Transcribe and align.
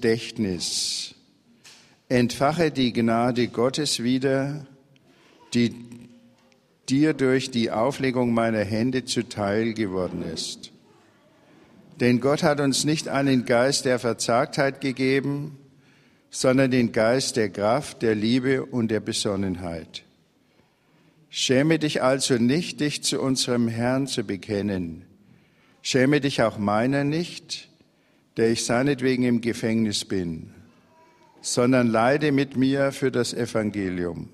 Gedächtnis. 0.00 1.16
Entfache 2.08 2.70
die 2.70 2.92
Gnade 2.92 3.48
Gottes 3.48 4.00
wieder, 4.00 4.64
die 5.54 5.74
dir 6.88 7.14
durch 7.14 7.50
die 7.50 7.72
Auflegung 7.72 8.32
meiner 8.32 8.62
Hände 8.62 9.06
zuteil 9.06 9.74
geworden 9.74 10.22
ist. 10.22 10.70
Denn 11.98 12.20
Gott 12.20 12.44
hat 12.44 12.60
uns 12.60 12.84
nicht 12.84 13.08
einen 13.08 13.44
Geist 13.44 13.86
der 13.86 13.98
Verzagtheit 13.98 14.80
gegeben, 14.80 15.58
sondern 16.30 16.70
den 16.70 16.92
Geist 16.92 17.34
der 17.34 17.50
Kraft, 17.50 18.02
der 18.02 18.14
Liebe 18.14 18.66
und 18.66 18.92
der 18.92 19.00
Besonnenheit. 19.00 20.04
Schäme 21.28 21.80
dich 21.80 22.04
also 22.04 22.34
nicht, 22.34 22.78
dich 22.78 23.02
zu 23.02 23.20
unserem 23.20 23.66
Herrn 23.66 24.06
zu 24.06 24.22
bekennen. 24.22 25.06
Schäme 25.82 26.20
dich 26.20 26.40
auch 26.42 26.56
meiner 26.56 27.02
nicht, 27.02 27.67
der 28.38 28.50
ich 28.52 28.64
seinetwegen 28.64 29.24
im 29.24 29.40
Gefängnis 29.40 30.04
bin, 30.04 30.54
sondern 31.40 31.88
leide 31.88 32.30
mit 32.30 32.56
mir 32.56 32.92
für 32.92 33.10
das 33.10 33.34
Evangelium. 33.34 34.28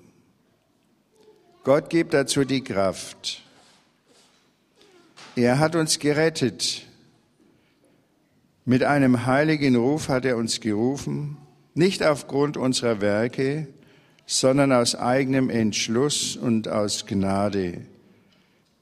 Gott 1.63 1.89
gibt 1.89 2.13
dazu 2.13 2.45
die 2.45 2.63
Kraft. 2.63 3.41
Er 5.35 5.57
hat 5.57 5.75
uns 5.75 5.97
gerettet. 5.97 6.85
Mit 8.63 8.83
einem 8.83 9.25
heiligen 9.25 9.75
Ruf 9.75 10.07
hat 10.07 10.23
er 10.23 10.37
uns 10.37 10.59
gerufen, 10.59 11.37
nicht 11.73 12.03
aufgrund 12.03 12.57
unserer 12.57 13.01
Werke, 13.01 13.67
sondern 14.27 14.71
aus 14.71 14.93
eigenem 14.93 15.49
Entschluss 15.49 16.35
und 16.35 16.67
aus 16.67 17.07
Gnade, 17.07 17.81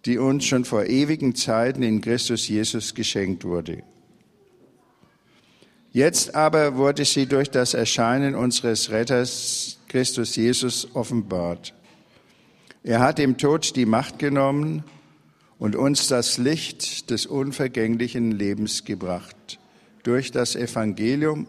die 0.05 0.17
uns 0.17 0.43
schon 0.45 0.65
vor 0.65 0.85
ewigen 0.85 1.33
Zeiten 1.33 1.81
in 1.81 2.01
Christus 2.01 2.49
Jesus 2.49 2.93
geschenkt 2.93 3.45
wurde. 3.45 3.83
Jetzt 5.93 6.33
aber 6.33 6.75
wurde 6.75 7.05
sie 7.05 7.27
durch 7.27 7.51
das 7.51 7.75
Erscheinen 7.75 8.33
unseres 8.33 8.89
Retters 8.89 9.77
Christus 9.87 10.35
Jesus 10.35 10.87
offenbart. 10.95 11.75
Er 12.81 12.99
hat 12.99 13.19
dem 13.19 13.37
Tod 13.37 13.75
die 13.75 13.85
Macht 13.85 14.17
genommen 14.17 14.83
und 15.59 15.75
uns 15.75 16.07
das 16.07 16.39
Licht 16.39 17.11
des 17.11 17.27
unvergänglichen 17.27 18.31
Lebens 18.31 18.85
gebracht 18.85 19.59
durch 20.01 20.31
das 20.31 20.55
Evangelium, 20.55 21.45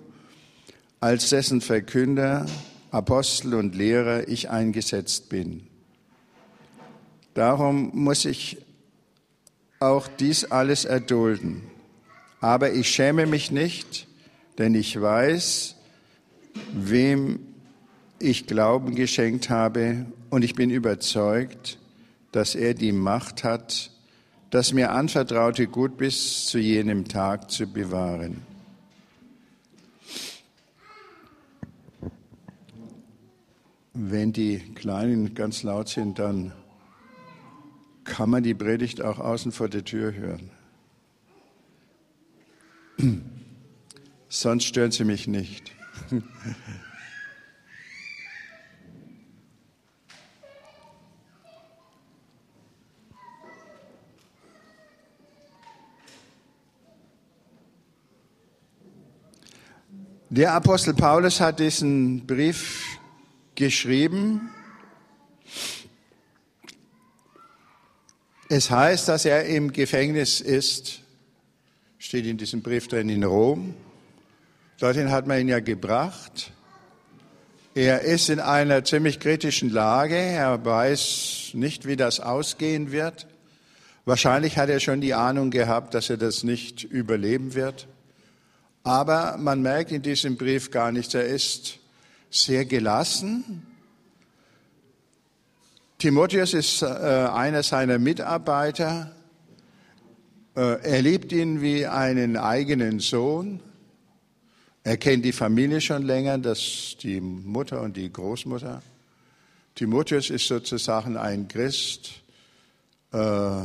als 1.00 1.30
dessen 1.30 1.62
Verkünder, 1.62 2.44
Apostel 2.90 3.54
und 3.54 3.74
Lehrer 3.74 4.28
ich 4.28 4.50
eingesetzt 4.50 5.30
bin. 5.30 5.66
Darum 7.32 7.92
muss 7.94 8.26
ich 8.26 8.58
auch 9.80 10.06
dies 10.06 10.44
alles 10.44 10.84
erdulden. 10.84 11.62
Aber 12.42 12.72
ich 12.72 12.90
schäme 12.90 13.24
mich 13.24 13.50
nicht, 13.50 14.06
denn 14.58 14.74
ich 14.74 15.00
weiß, 15.00 15.76
wem 16.72 17.40
ich 18.18 18.46
Glauben 18.46 18.94
geschenkt 18.94 19.50
habe 19.50 20.06
und 20.30 20.44
ich 20.44 20.54
bin 20.54 20.70
überzeugt, 20.70 21.78
dass 22.32 22.54
er 22.54 22.74
die 22.74 22.92
Macht 22.92 23.44
hat, 23.44 23.90
das 24.50 24.72
mir 24.72 24.92
anvertraute 24.92 25.66
Gut 25.66 25.96
bis 25.96 26.46
zu 26.46 26.58
jenem 26.58 27.06
Tag 27.06 27.50
zu 27.50 27.66
bewahren. 27.66 28.42
Wenn 33.92 34.32
die 34.32 34.58
Kleinen 34.74 35.34
ganz 35.34 35.62
laut 35.62 35.88
sind, 35.88 36.18
dann 36.18 36.52
kann 38.04 38.30
man 38.30 38.42
die 38.42 38.54
Predigt 38.54 39.02
auch 39.02 39.18
außen 39.18 39.52
vor 39.52 39.68
der 39.68 39.84
Tür 39.84 40.12
hören. 40.14 40.50
Sonst 44.34 44.64
stören 44.64 44.90
sie 44.90 45.04
mich 45.04 45.28
nicht. 45.28 45.70
Der 60.30 60.52
Apostel 60.52 60.94
Paulus 60.94 61.40
hat 61.40 61.60
diesen 61.60 62.26
Brief 62.26 62.98
geschrieben. 63.54 64.50
Es 68.48 68.68
heißt, 68.68 69.06
dass 69.06 69.26
er 69.26 69.44
im 69.44 69.72
Gefängnis 69.72 70.40
ist, 70.40 71.02
steht 71.98 72.26
in 72.26 72.36
diesem 72.36 72.62
Brief 72.62 72.88
drin 72.88 73.08
in 73.08 73.22
Rom. 73.22 73.76
Dorthin 74.80 75.12
hat 75.12 75.26
man 75.26 75.40
ihn 75.40 75.48
ja 75.48 75.60
gebracht. 75.60 76.50
Er 77.76 78.00
ist 78.00 78.28
in 78.28 78.40
einer 78.40 78.84
ziemlich 78.84 79.20
kritischen 79.20 79.70
Lage. 79.70 80.16
Er 80.16 80.64
weiß 80.64 81.50
nicht, 81.54 81.86
wie 81.86 81.96
das 81.96 82.18
ausgehen 82.18 82.90
wird. 82.90 83.26
Wahrscheinlich 84.04 84.58
hat 84.58 84.68
er 84.68 84.80
schon 84.80 85.00
die 85.00 85.14
Ahnung 85.14 85.50
gehabt, 85.50 85.94
dass 85.94 86.10
er 86.10 86.16
das 86.16 86.42
nicht 86.42 86.82
überleben 86.82 87.54
wird. 87.54 87.86
Aber 88.82 89.36
man 89.38 89.62
merkt 89.62 89.92
in 89.92 90.02
diesem 90.02 90.36
Brief 90.36 90.70
gar 90.70 90.90
nichts. 90.92 91.14
Er 91.14 91.24
ist 91.24 91.78
sehr 92.30 92.64
gelassen. 92.64 93.66
Timotheus 95.98 96.52
ist 96.52 96.82
äh, 96.82 96.86
einer 96.86 97.62
seiner 97.62 97.98
Mitarbeiter. 97.98 99.14
Äh, 100.56 100.82
er 100.82 101.00
liebt 101.00 101.32
ihn 101.32 101.62
wie 101.62 101.86
einen 101.86 102.36
eigenen 102.36 102.98
Sohn. 102.98 103.60
Er 104.86 104.98
kennt 104.98 105.24
die 105.24 105.32
Familie 105.32 105.80
schon 105.80 106.02
länger, 106.02 106.36
das 106.36 106.96
die 107.00 107.18
Mutter 107.18 107.80
und 107.80 107.96
die 107.96 108.12
Großmutter. 108.12 108.82
Timotheus 109.74 110.28
ist 110.28 110.46
sozusagen 110.46 111.16
ein 111.16 111.48
Christ 111.48 112.10
äh, 113.10 113.62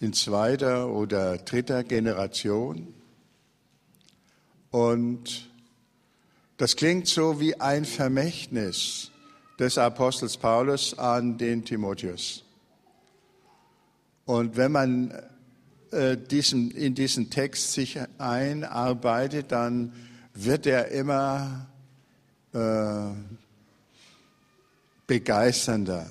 in 0.00 0.14
zweiter 0.14 0.88
oder 0.88 1.36
dritter 1.36 1.84
Generation. 1.84 2.94
Und 4.70 5.50
das 6.56 6.74
klingt 6.74 7.06
so 7.06 7.38
wie 7.38 7.60
ein 7.60 7.84
Vermächtnis 7.84 9.10
des 9.58 9.76
Apostels 9.76 10.38
Paulus 10.38 10.98
an 10.98 11.36
den 11.36 11.66
Timotheus. 11.66 12.44
Und 14.24 14.56
wenn 14.56 14.72
man 14.72 15.12
äh, 15.90 16.16
diesen, 16.16 16.70
in 16.70 16.94
diesen 16.94 17.28
Text 17.28 17.74
sich 17.74 17.98
einarbeitet, 18.16 19.52
dann 19.52 19.92
wird 20.34 20.66
er 20.66 20.88
immer 20.88 21.66
äh, 22.52 23.10
begeisternder. 25.06 26.10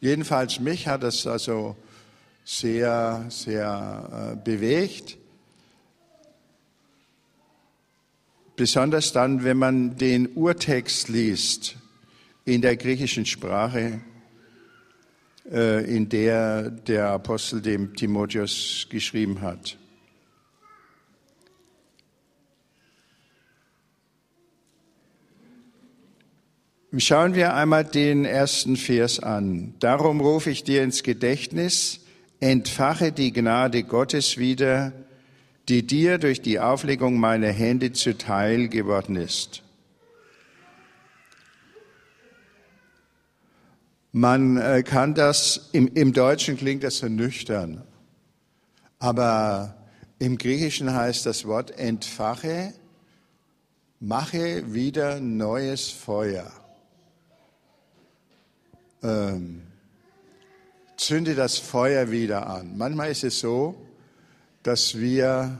Jedenfalls 0.00 0.60
mich 0.60 0.86
hat 0.86 1.02
es 1.02 1.26
also 1.26 1.76
sehr, 2.44 3.26
sehr 3.28 4.32
äh, 4.32 4.44
bewegt. 4.44 5.18
Besonders 8.54 9.12
dann, 9.12 9.44
wenn 9.44 9.58
man 9.58 9.96
den 9.96 10.28
Urtext 10.34 11.08
liest 11.08 11.76
in 12.44 12.62
der 12.62 12.76
griechischen 12.76 13.26
Sprache, 13.26 14.00
äh, 15.50 15.84
in 15.94 16.08
der 16.08 16.70
der 16.70 17.08
Apostel 17.08 17.60
dem 17.60 17.94
Timotheus 17.94 18.86
geschrieben 18.88 19.40
hat. 19.42 19.76
Schauen 26.94 27.34
wir 27.34 27.54
einmal 27.54 27.84
den 27.84 28.24
ersten 28.24 28.76
Vers 28.76 29.18
an. 29.18 29.74
Darum 29.80 30.20
rufe 30.20 30.50
ich 30.50 30.62
dir 30.62 30.84
ins 30.84 31.02
Gedächtnis, 31.02 32.00
entfache 32.38 33.10
die 33.10 33.32
Gnade 33.32 33.82
Gottes 33.82 34.38
wieder, 34.38 34.92
die 35.68 35.84
dir 35.84 36.18
durch 36.18 36.42
die 36.42 36.60
Auflegung 36.60 37.18
meiner 37.18 37.50
Hände 37.50 37.92
zuteil 37.92 38.68
geworden 38.68 39.16
ist. 39.16 39.62
Man 44.12 44.56
äh, 44.56 44.84
kann 44.84 45.14
das, 45.14 45.68
im, 45.72 45.88
im 45.88 46.12
Deutschen 46.12 46.56
klingt 46.56 46.84
das 46.84 46.98
so 46.98 47.08
nüchtern, 47.08 47.82
aber 49.00 49.76
im 50.20 50.38
Griechischen 50.38 50.94
heißt 50.94 51.26
das 51.26 51.46
Wort 51.46 51.76
entfache, 51.76 52.72
mache 53.98 54.72
wieder 54.72 55.20
neues 55.20 55.90
Feuer. 55.90 56.50
Ähm, 59.02 59.62
zünde 60.96 61.34
das 61.34 61.58
Feuer 61.58 62.10
wieder 62.10 62.46
an. 62.48 62.76
Manchmal 62.76 63.10
ist 63.10 63.24
es 63.24 63.40
so, 63.40 63.74
dass 64.62 64.98
wir 64.98 65.58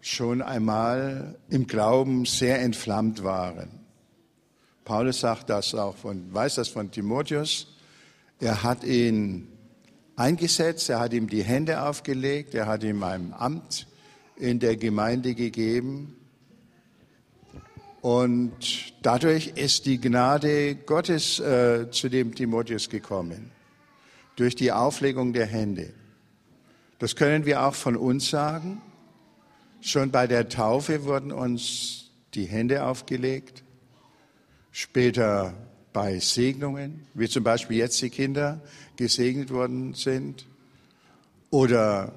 schon 0.00 0.42
einmal 0.42 1.36
im 1.48 1.66
Glauben 1.66 2.24
sehr 2.24 2.60
entflammt 2.60 3.22
waren. 3.22 3.68
Paulus 4.84 5.20
sagt 5.20 5.50
das 5.50 5.74
auch 5.74 5.96
von, 5.96 6.32
weiß 6.32 6.56
das 6.56 6.68
von 6.68 6.90
Timotheus. 6.90 7.74
Er 8.38 8.62
hat 8.62 8.84
ihn 8.84 9.48
eingesetzt, 10.14 10.90
er 10.90 11.00
hat 11.00 11.12
ihm 11.12 11.28
die 11.28 11.42
Hände 11.42 11.82
aufgelegt, 11.82 12.54
er 12.54 12.66
hat 12.66 12.84
ihm 12.84 13.02
ein 13.02 13.34
Amt 13.36 13.86
in 14.36 14.60
der 14.60 14.76
Gemeinde 14.76 15.34
gegeben. 15.34 16.16
Und 18.02 18.92
dadurch 19.02 19.52
ist 19.56 19.86
die 19.86 20.00
Gnade 20.00 20.74
Gottes 20.74 21.40
äh, 21.40 21.90
zu 21.90 22.08
dem 22.08 22.34
Timotheus 22.34 22.88
gekommen, 22.88 23.50
durch 24.36 24.54
die 24.54 24.70
Auflegung 24.72 25.32
der 25.32 25.46
Hände. 25.46 25.92
Das 26.98 27.16
können 27.16 27.44
wir 27.46 27.62
auch 27.64 27.74
von 27.74 27.96
uns 27.96 28.30
sagen. 28.30 28.80
Schon 29.80 30.10
bei 30.10 30.26
der 30.26 30.48
Taufe 30.48 31.04
wurden 31.04 31.32
uns 31.32 32.10
die 32.34 32.44
Hände 32.44 32.84
aufgelegt, 32.84 33.62
später 34.72 35.54
bei 35.92 36.18
Segnungen, 36.18 37.06
wie 37.14 37.28
zum 37.28 37.42
Beispiel 37.44 37.78
jetzt 37.78 38.00
die 38.02 38.10
Kinder 38.10 38.60
gesegnet 38.96 39.50
worden 39.50 39.94
sind, 39.94 40.46
oder 41.50 42.12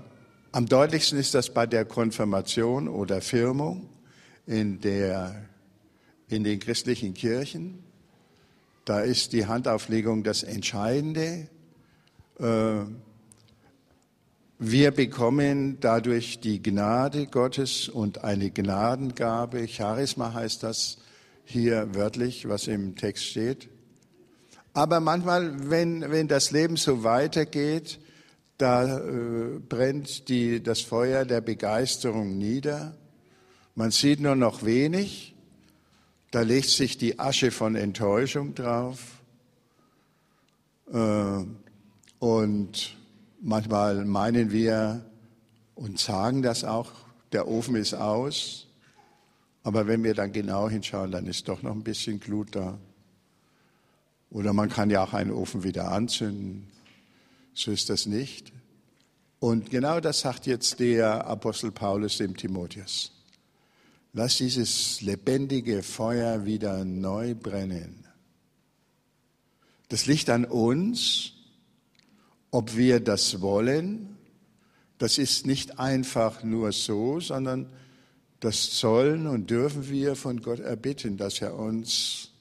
am 0.52 0.66
deutlichsten 0.66 1.20
ist 1.20 1.36
das 1.36 1.54
bei 1.54 1.66
der 1.66 1.86
Konfirmation 1.86 2.88
oder 2.88 3.22
Firmung 3.22 3.88
in, 4.48 4.82
der, 4.82 5.46
in 6.30 6.44
den 6.44 6.60
christlichen 6.60 7.14
Kirchen. 7.14 7.84
Da 8.86 9.02
ist 9.02 9.34
die 9.34 9.46
Handauflegung 9.46 10.24
das 10.24 10.44
Entscheidende. 10.44 11.48
Äh, 12.40 12.86
wir 14.60 14.92
bekommen 14.92 15.78
dadurch 15.80 16.40
die 16.40 16.62
Gnade 16.62 17.28
Gottes 17.28 17.88
und 17.88 18.24
eine 18.24 18.52
Gnadengabe. 18.52 19.68
Charisma 19.68 20.34
heißt 20.34 20.64
das 20.64 20.98
hier 21.46 21.96
wörtlich, 21.96 22.48
was 22.48 22.68
im 22.68 22.96
Text 22.96 23.26
steht. 23.26 23.70
Aber 24.74 25.00
manchmal, 25.00 25.70
wenn, 25.70 26.12
wenn 26.12 26.28
das 26.28 26.52
Leben 26.52 26.78
so 26.78 27.04
weitergeht, 27.04 28.00
da 28.58 29.00
äh, 29.00 29.60
brennt 29.60 30.28
die, 30.28 30.62
das 30.62 30.82
Feuer 30.82 31.26
der 31.26 31.42
Begeisterung 31.42 32.38
nieder. 32.38 32.98
Man 33.76 33.92
sieht 33.92 34.20
nur 34.20 34.36
noch 34.36 34.66
wenig. 34.66 35.36
Da 36.32 36.42
legt 36.42 36.70
sich 36.70 36.98
die 36.98 37.20
Asche 37.20 37.52
von 37.52 37.76
Enttäuschung 37.76 38.56
drauf. 38.56 39.00
Äh, 40.92 41.44
und 42.20 43.00
Manchmal 43.42 44.04
meinen 44.04 44.52
wir 44.52 45.06
und 45.76 45.98
sagen 45.98 46.42
das 46.42 46.66
auch, 46.66 46.92
der 47.32 47.48
Ofen 47.48 47.76
ist 47.76 47.94
aus. 47.94 48.68
Aber 49.64 49.88
wenn 49.88 50.04
wir 50.04 50.14
dann 50.14 50.34
genau 50.34 50.70
hinschauen, 50.70 51.12
dann 51.12 51.26
ist 51.26 51.48
doch 51.48 51.62
noch 51.62 51.72
ein 51.72 51.84
bisschen 51.84 52.20
Glut 52.20 52.56
da. 52.56 52.78
Oder 54.30 54.52
man 54.52 54.68
kann 54.68 54.90
ja 54.90 55.04
auch 55.04 55.14
einen 55.14 55.32
Ofen 55.32 55.64
wieder 55.64 55.90
anzünden. 55.90 56.68
So 57.54 57.72
ist 57.72 57.90
das 57.90 58.08
nicht. 58.08 58.52
Und 59.40 59.70
genau 59.70 60.02
das 60.02 60.20
sagt 60.20 60.46
jetzt 60.46 60.82
der 60.82 61.26
Apostel 61.26 61.72
Paulus 61.72 62.18
dem 62.18 62.36
Timotheus. 62.36 63.14
Lass 64.14 64.38
dieses 64.38 65.02
lebendige 65.02 65.84
Feuer 65.84 66.46
wieder 66.46 66.84
neu 66.84 67.36
brennen. 67.36 68.06
Das 69.90 70.06
liegt 70.06 70.30
an 70.30 70.46
uns, 70.46 71.34
ob 72.52 72.76
wir 72.76 73.00
das 73.00 73.42
wollen, 73.42 74.18
das 75.00 75.18
ist 75.18 75.48
nicht 75.48 75.80
einfach 75.80 76.44
nur 76.44 76.72
so, 76.74 77.20
sondern 77.20 77.68
das 78.42 78.80
sollen 78.80 79.28
und 79.28 79.50
dürfen 79.50 79.90
wir 79.90 80.16
von 80.16 80.42
Gott 80.42 80.60
erbitten, 80.60 81.18
dass 81.18 81.42
er 81.42 81.56
uns 81.56 82.32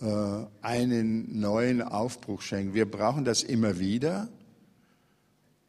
äh, 0.00 0.44
einen 0.60 1.40
neuen 1.40 1.82
Aufbruch 1.82 2.42
schenkt. 2.42 2.74
Wir 2.74 2.90
brauchen 2.90 3.24
das 3.24 3.42
immer 3.42 3.78
wieder. 3.78 4.28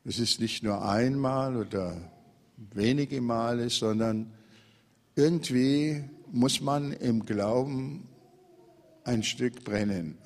Es 0.03 0.19
ist 0.19 0.39
nicht 0.39 0.63
nur 0.63 0.83
einmal 0.83 1.55
oder 1.55 1.95
wenige 2.73 3.21
Male, 3.21 3.69
sondern 3.69 4.31
irgendwie 5.15 6.03
muss 6.31 6.61
man 6.61 6.93
im 6.93 7.25
Glauben 7.25 8.07
ein 9.03 9.23
Stück 9.23 9.63
brennen. 9.63 10.17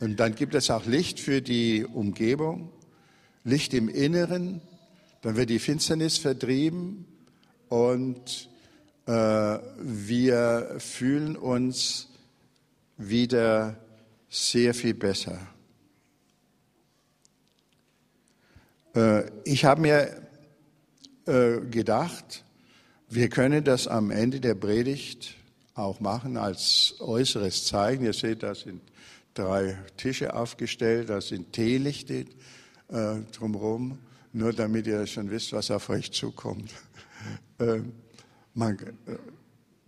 Und 0.00 0.20
dann 0.20 0.34
gibt 0.34 0.54
es 0.54 0.70
auch 0.70 0.86
Licht 0.86 1.20
für 1.20 1.42
die 1.42 1.84
Umgebung, 1.84 2.70
Licht 3.44 3.74
im 3.74 3.88
Inneren, 3.88 4.60
dann 5.22 5.36
wird 5.36 5.50
die 5.50 5.58
Finsternis 5.58 6.18
vertrieben 6.18 7.04
und 7.68 8.48
äh, 9.06 9.10
wir 9.10 10.76
fühlen 10.78 11.36
uns 11.36 12.08
wieder 12.96 13.76
sehr 14.28 14.74
viel 14.74 14.94
besser. 14.94 15.38
Äh, 18.94 19.24
ich 19.44 19.64
habe 19.64 19.80
mir 19.80 20.22
äh, 21.26 21.60
gedacht, 21.68 22.44
wir 23.10 23.28
können 23.28 23.64
das 23.64 23.86
am 23.86 24.10
Ende 24.10 24.40
der 24.40 24.54
Predigt 24.54 25.34
auch 25.74 26.00
machen 26.00 26.36
als 26.36 26.96
äußeres 27.00 27.66
Zeichen. 27.66 28.04
Ihr 28.04 28.12
seht, 28.12 28.42
das 28.42 28.60
sind 28.60 28.82
drei 29.34 29.78
Tische 29.96 30.34
aufgestellt, 30.34 31.08
da 31.08 31.20
sind 31.20 31.52
Teelichte 31.52 32.26
äh, 32.88 33.20
drumherum, 33.32 33.98
nur 34.32 34.52
damit 34.52 34.86
ihr 34.86 35.06
schon 35.06 35.30
wisst, 35.30 35.52
was 35.52 35.70
auf 35.70 35.88
euch 35.88 36.12
zukommt. 36.12 36.70
äh, 37.58 37.80
man, 38.54 38.78
äh, 38.78 39.16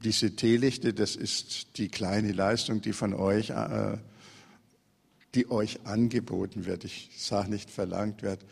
diese 0.02 0.34
Teelichte, 0.34 0.94
das 0.94 1.16
ist 1.16 1.76
die 1.76 1.88
kleine 1.88 2.32
Leistung, 2.32 2.80
die 2.80 2.94
von 2.94 3.12
euch, 3.12 3.50
äh, 3.50 3.98
die 5.34 5.50
euch 5.50 5.80
angeboten 5.84 6.64
wird. 6.64 6.84
Ich 6.84 7.10
sage 7.18 7.50
nicht 7.50 7.70
verlangt 7.70 8.22
wird. 8.22 8.44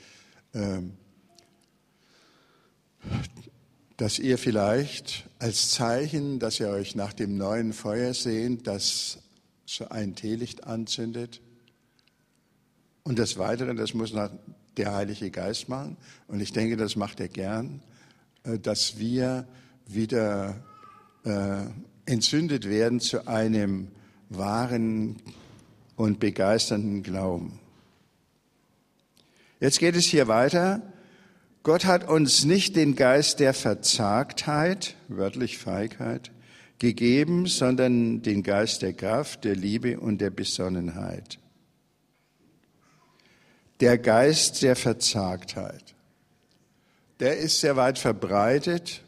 Dass 3.98 4.18
ihr 4.18 4.38
vielleicht 4.38 5.28
als 5.38 5.72
Zeichen, 5.72 6.38
dass 6.38 6.58
ihr 6.60 6.70
euch 6.70 6.94
nach 6.94 7.12
dem 7.12 7.36
neuen 7.36 7.74
Feuer 7.74 8.14
sehnt, 8.14 8.66
das 8.66 9.18
so 9.66 9.88
ein 9.90 10.14
Teelicht 10.14 10.64
anzündet. 10.64 11.42
Und 13.02 13.18
das 13.18 13.36
Weitere, 13.36 13.74
das 13.74 13.92
muss 13.92 14.14
der 14.76 14.94
Heilige 14.94 15.30
Geist 15.30 15.68
machen. 15.68 15.98
Und 16.26 16.40
ich 16.40 16.52
denke, 16.52 16.76
das 16.76 16.96
macht 16.96 17.20
er 17.20 17.28
gern, 17.28 17.82
äh, 18.44 18.58
dass 18.58 18.98
wir 18.98 19.46
wieder 19.86 20.56
äh, 21.24 21.64
entzündet 22.06 22.68
werden 22.68 23.00
zu 23.00 23.26
einem 23.26 23.88
wahren 24.28 25.16
und 25.96 26.20
begeisternden 26.20 27.02
Glauben. 27.02 27.58
Jetzt 29.60 29.80
geht 29.80 29.96
es 29.96 30.04
hier 30.04 30.28
weiter. 30.28 30.82
Gott 31.68 31.84
hat 31.84 32.08
uns 32.08 32.46
nicht 32.46 32.76
den 32.76 32.96
Geist 32.96 33.40
der 33.40 33.52
Verzagtheit, 33.52 34.94
wörtlich 35.08 35.58
Feigheit, 35.58 36.30
gegeben, 36.78 37.44
sondern 37.44 38.22
den 38.22 38.42
Geist 38.42 38.80
der 38.80 38.94
Kraft, 38.94 39.44
der 39.44 39.54
Liebe 39.54 40.00
und 40.00 40.22
der 40.22 40.30
Besonnenheit. 40.30 41.38
Der 43.80 43.98
Geist 43.98 44.62
der 44.62 44.76
Verzagtheit, 44.76 45.94
der 47.20 47.36
ist 47.36 47.60
sehr 47.60 47.76
weit 47.76 47.98
verbreitet. 47.98 49.02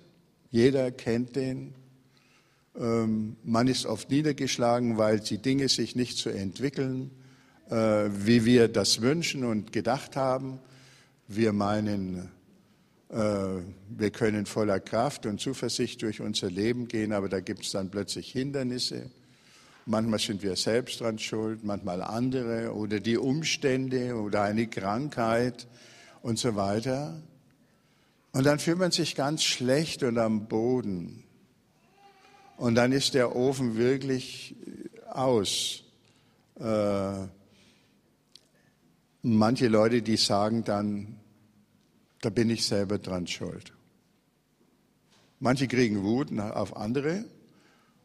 Jeder 0.50 0.90
kennt 0.90 1.37
den. 1.37 1.73
Ähm, 2.79 3.37
man 3.43 3.69
ist 3.69 3.87
oft 3.87 4.11
niedergeschlagen, 4.11 4.99
weil 4.99 5.21
die 5.21 5.38
Dinge 5.38 5.71
sich 5.71 5.97
nicht 5.97 6.19
so 6.19 6.29
entwickeln, 6.29 7.11
äh, 7.71 7.75
wie 7.75 8.45
wir 8.45 8.69
das 8.69 9.00
wünschen 9.00 9.45
und 9.45 9.73
gedacht 9.73 10.14
haben. 10.14 10.59
Wir 11.26 11.55
meinen, 11.55 12.29
wir 13.12 14.11
können 14.12 14.47
voller 14.47 14.79
Kraft 14.79 15.26
und 15.26 15.40
Zuversicht 15.40 16.02
durch 16.02 16.21
unser 16.21 16.49
Leben 16.49 16.87
gehen, 16.87 17.12
aber 17.12 17.29
da 17.29 17.40
gibt 17.40 17.64
es 17.64 17.73
dann 17.73 17.90
plötzlich 17.90 18.31
Hindernisse. 18.31 19.11
Manchmal 19.87 20.21
sind 20.21 20.43
wir 20.43 20.55
selbst 20.55 21.00
dran 21.00 21.19
schuld, 21.19 21.64
manchmal 21.64 22.02
andere 22.02 22.73
oder 22.73 23.00
die 23.00 23.17
Umstände 23.17 24.14
oder 24.14 24.43
eine 24.43 24.69
Krankheit 24.69 25.67
und 26.23 26.38
so 26.38 26.55
weiter. 26.55 27.21
Und 28.33 28.45
dann 28.45 28.61
fühlt 28.61 28.79
man 28.79 28.93
sich 28.93 29.17
ganz 29.17 29.43
schlecht 29.43 30.05
und 30.05 30.17
am 30.19 30.47
Boden. 30.47 31.25
Und 32.57 32.76
dann 32.76 32.93
ist 32.93 33.14
der 33.14 33.35
Ofen 33.35 33.76
wirklich 33.76 34.55
aus. 35.09 35.83
Äh, 36.61 37.26
manche 39.23 39.69
Leute, 39.69 40.02
die 40.02 40.17
sagen 40.17 40.62
dann, 40.62 41.20
da 42.21 42.31
bin 42.31 42.50
ich 42.50 42.65
selber 42.65 42.99
dran 42.99 43.27
schuld. 43.27 43.73
Manche 45.39 45.69
kriegen 45.69 46.03
Wut 46.03 46.39
auf 46.39 46.77
andere 46.77 47.25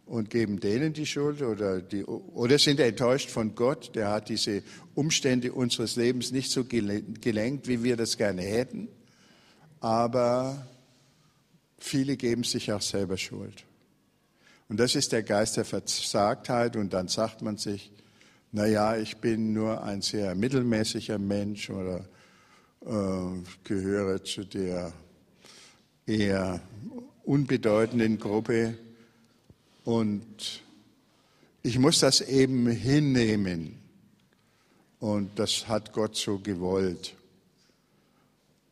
und 0.05 0.29
geben 0.29 0.59
denen 0.59 0.93
die 0.93 1.05
Schuld 1.05 1.41
oder, 1.41 1.81
die, 1.81 2.05
oder 2.05 2.57
sind 2.59 2.79
enttäuscht 2.79 3.29
von 3.29 3.55
Gott, 3.55 3.95
der 3.95 4.09
hat 4.09 4.29
diese 4.29 4.63
Umstände 4.93 5.51
unseres 5.51 5.95
Lebens 5.95 6.31
nicht 6.31 6.51
so 6.51 6.63
gelenkt, 6.63 7.67
wie 7.67 7.83
wir 7.83 7.97
das 7.97 8.17
gerne 8.17 8.43
hätten. 8.43 8.87
Aber 9.81 10.65
viele 11.77 12.15
geben 12.15 12.43
sich 12.43 12.71
auch 12.71 12.81
selber 12.81 13.17
Schuld. 13.17 13.65
Und 14.69 14.79
das 14.79 14.95
ist 14.95 15.11
der 15.11 15.23
Geist 15.23 15.57
der 15.57 15.65
Versagtheit 15.65 16.75
und 16.75 16.93
dann 16.93 17.07
sagt 17.07 17.41
man 17.41 17.57
sich, 17.57 17.91
na 18.51 18.65
ja, 18.65 18.95
ich 18.95 19.17
bin 19.17 19.53
nur 19.53 19.83
ein 19.83 20.01
sehr 20.01 20.33
mittelmäßiger 20.33 21.19
Mensch 21.19 21.69
oder 21.69 22.07
gehöre 23.63 24.23
zu 24.23 24.43
der 24.43 24.93
eher 26.05 26.61
unbedeutenden 27.23 28.19
Gruppe. 28.19 28.77
Und 29.83 30.61
ich 31.63 31.79
muss 31.79 31.99
das 31.99 32.21
eben 32.21 32.67
hinnehmen. 32.67 33.79
Und 34.99 35.37
das 35.39 35.67
hat 35.67 35.93
Gott 35.93 36.15
so 36.15 36.39
gewollt. 36.39 37.15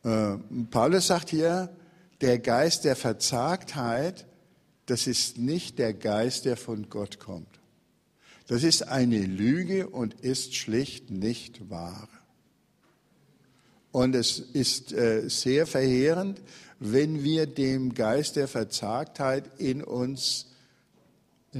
Äh, 0.04 0.36
Paulus 0.70 1.08
sagt 1.08 1.30
hier, 1.30 1.74
der 2.20 2.38
Geist 2.38 2.84
der 2.84 2.96
Verzagtheit, 2.96 4.26
das 4.86 5.06
ist 5.06 5.38
nicht 5.38 5.78
der 5.78 5.94
Geist, 5.94 6.44
der 6.44 6.56
von 6.56 6.88
Gott 6.88 7.18
kommt. 7.18 7.48
Das 8.46 8.62
ist 8.62 8.82
eine 8.82 9.20
Lüge 9.20 9.88
und 9.88 10.14
ist 10.14 10.54
schlicht 10.54 11.10
nicht 11.10 11.70
wahr. 11.70 12.08
Und 13.94 14.16
es 14.16 14.40
ist 14.40 14.92
äh, 14.92 15.28
sehr 15.30 15.68
verheerend, 15.68 16.42
wenn 16.80 17.22
wir 17.22 17.46
dem 17.46 17.94
Geist 17.94 18.34
der 18.34 18.48
Verzagtheit 18.48 19.48
in 19.58 19.84
uns 19.84 20.46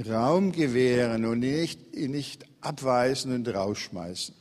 Raum 0.05 0.51
gewähren 0.51 1.23
und 1.23 1.39
nicht, 1.39 1.95
nicht 1.95 2.43
abweisen 2.59 3.33
und 3.33 3.47
rausschmeißen. 3.47 4.35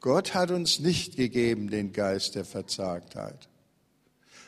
Gott 0.00 0.34
hat 0.34 0.50
uns 0.50 0.80
nicht 0.80 1.14
gegeben 1.14 1.70
den 1.70 1.92
Geist 1.92 2.34
der 2.34 2.44
Verzagtheit. 2.44 3.48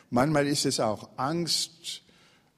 Manchmal 0.09 0.47
ist 0.47 0.65
es 0.65 0.81
auch 0.81 1.07
Angst, 1.15 2.01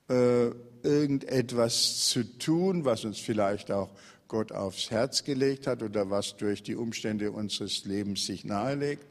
äh, 0.10 0.48
irgendetwas 0.82 2.10
zu 2.10 2.24
tun, 2.40 2.86
was 2.86 3.06
uns 3.06 3.20
vielleicht 3.20 3.70
auch 3.70 3.92
Gott 4.28 4.52
aufs 4.52 4.90
Herz 4.90 5.24
gelegt 5.24 5.68
hat 5.68 5.84
oder 5.84 6.10
was 6.10 6.38
durch 6.38 6.64
die 6.64 6.76
Umstände 6.76 7.32
unseres 7.32 7.86
Lebens 7.86 8.26
sich 8.26 8.44
nahelegt. 8.44 9.06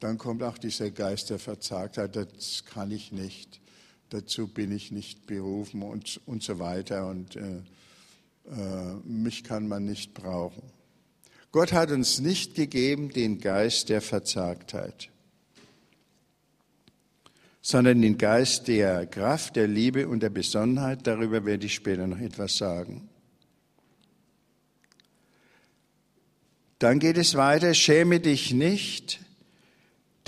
Dann 0.00 0.16
kommt 0.16 0.42
auch 0.42 0.58
dieser 0.58 0.90
Geist 0.90 1.30
der 1.30 1.38
Verzagtheit, 1.38 2.14
das 2.14 2.64
kann 2.64 2.90
ich 2.90 3.10
nicht, 3.10 3.60
dazu 4.10 4.46
bin 4.46 4.70
ich 4.70 4.92
nicht 4.92 5.26
berufen 5.26 5.82
und, 5.82 6.20
und 6.26 6.42
so 6.42 6.58
weiter 6.58 7.08
und 7.08 7.36
äh, 7.36 7.62
äh, 8.50 8.94
mich 9.04 9.42
kann 9.42 9.66
man 9.66 9.84
nicht 9.84 10.14
brauchen. 10.14 10.62
Gott 11.50 11.72
hat 11.72 11.90
uns 11.90 12.20
nicht 12.20 12.54
gegeben 12.54 13.10
den 13.10 13.38
Geist 13.40 13.88
der 13.88 14.00
Verzagtheit, 14.00 15.10
sondern 17.60 18.00
den 18.00 18.18
Geist 18.18 18.68
der 18.68 19.06
Kraft, 19.06 19.56
der 19.56 19.66
Liebe 19.66 20.08
und 20.08 20.20
der 20.20 20.30
Besonnenheit. 20.30 21.06
Darüber 21.06 21.44
werde 21.44 21.66
ich 21.66 21.74
später 21.74 22.06
noch 22.06 22.20
etwas 22.20 22.56
sagen. 22.56 23.08
Dann 26.78 27.00
geht 27.00 27.18
es 27.18 27.34
weiter, 27.34 27.74
schäme 27.74 28.20
dich 28.20 28.52
nicht, 28.52 29.20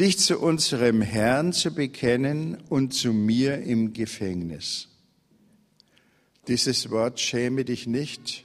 dich 0.01 0.19
zu 0.19 0.41
unserem 0.41 1.03
Herrn 1.03 1.53
zu 1.53 1.73
bekennen 1.73 2.57
und 2.69 2.95
zu 2.95 3.13
mir 3.13 3.59
im 3.63 3.93
Gefängnis. 3.93 4.89
Dieses 6.49 6.91
Wort 6.91 7.21
schäme 7.21 7.65
dich 7.65 7.87
nicht 7.87 8.45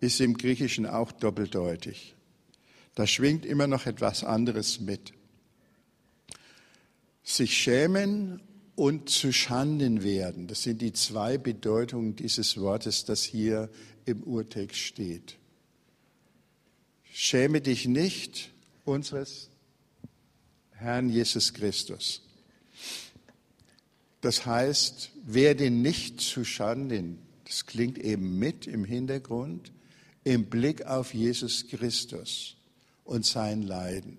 ist 0.00 0.20
im 0.20 0.36
Griechischen 0.36 0.86
auch 0.86 1.12
doppeldeutig. 1.12 2.14
Da 2.94 3.06
schwingt 3.06 3.44
immer 3.44 3.66
noch 3.66 3.86
etwas 3.86 4.24
anderes 4.24 4.80
mit. 4.80 5.12
Sich 7.22 7.56
schämen 7.56 8.40
und 8.76 9.10
zu 9.10 9.32
Schanden 9.32 10.02
werden, 10.02 10.46
das 10.46 10.62
sind 10.62 10.80
die 10.80 10.92
zwei 10.92 11.38
Bedeutungen 11.38 12.16
dieses 12.16 12.56
Wortes, 12.56 13.04
das 13.04 13.22
hier 13.22 13.70
im 14.06 14.22
Urtext 14.22 14.78
steht. 14.78 15.38
Schäme 17.12 17.60
dich 17.60 17.86
nicht 17.86 18.52
unseres 18.84 19.49
Herrn 20.80 21.10
Jesus 21.10 21.52
Christus. 21.52 22.22
Das 24.20 24.46
heißt, 24.46 25.10
werde 25.24 25.70
nicht 25.70 26.20
zu 26.20 26.44
Schanden. 26.44 27.18
Das 27.44 27.66
klingt 27.66 27.98
eben 27.98 28.38
mit 28.38 28.66
im 28.66 28.84
Hintergrund 28.84 29.72
im 30.24 30.46
Blick 30.46 30.86
auf 30.86 31.14
Jesus 31.14 31.68
Christus 31.68 32.56
und 33.04 33.24
sein 33.24 33.62
Leiden. 33.62 34.18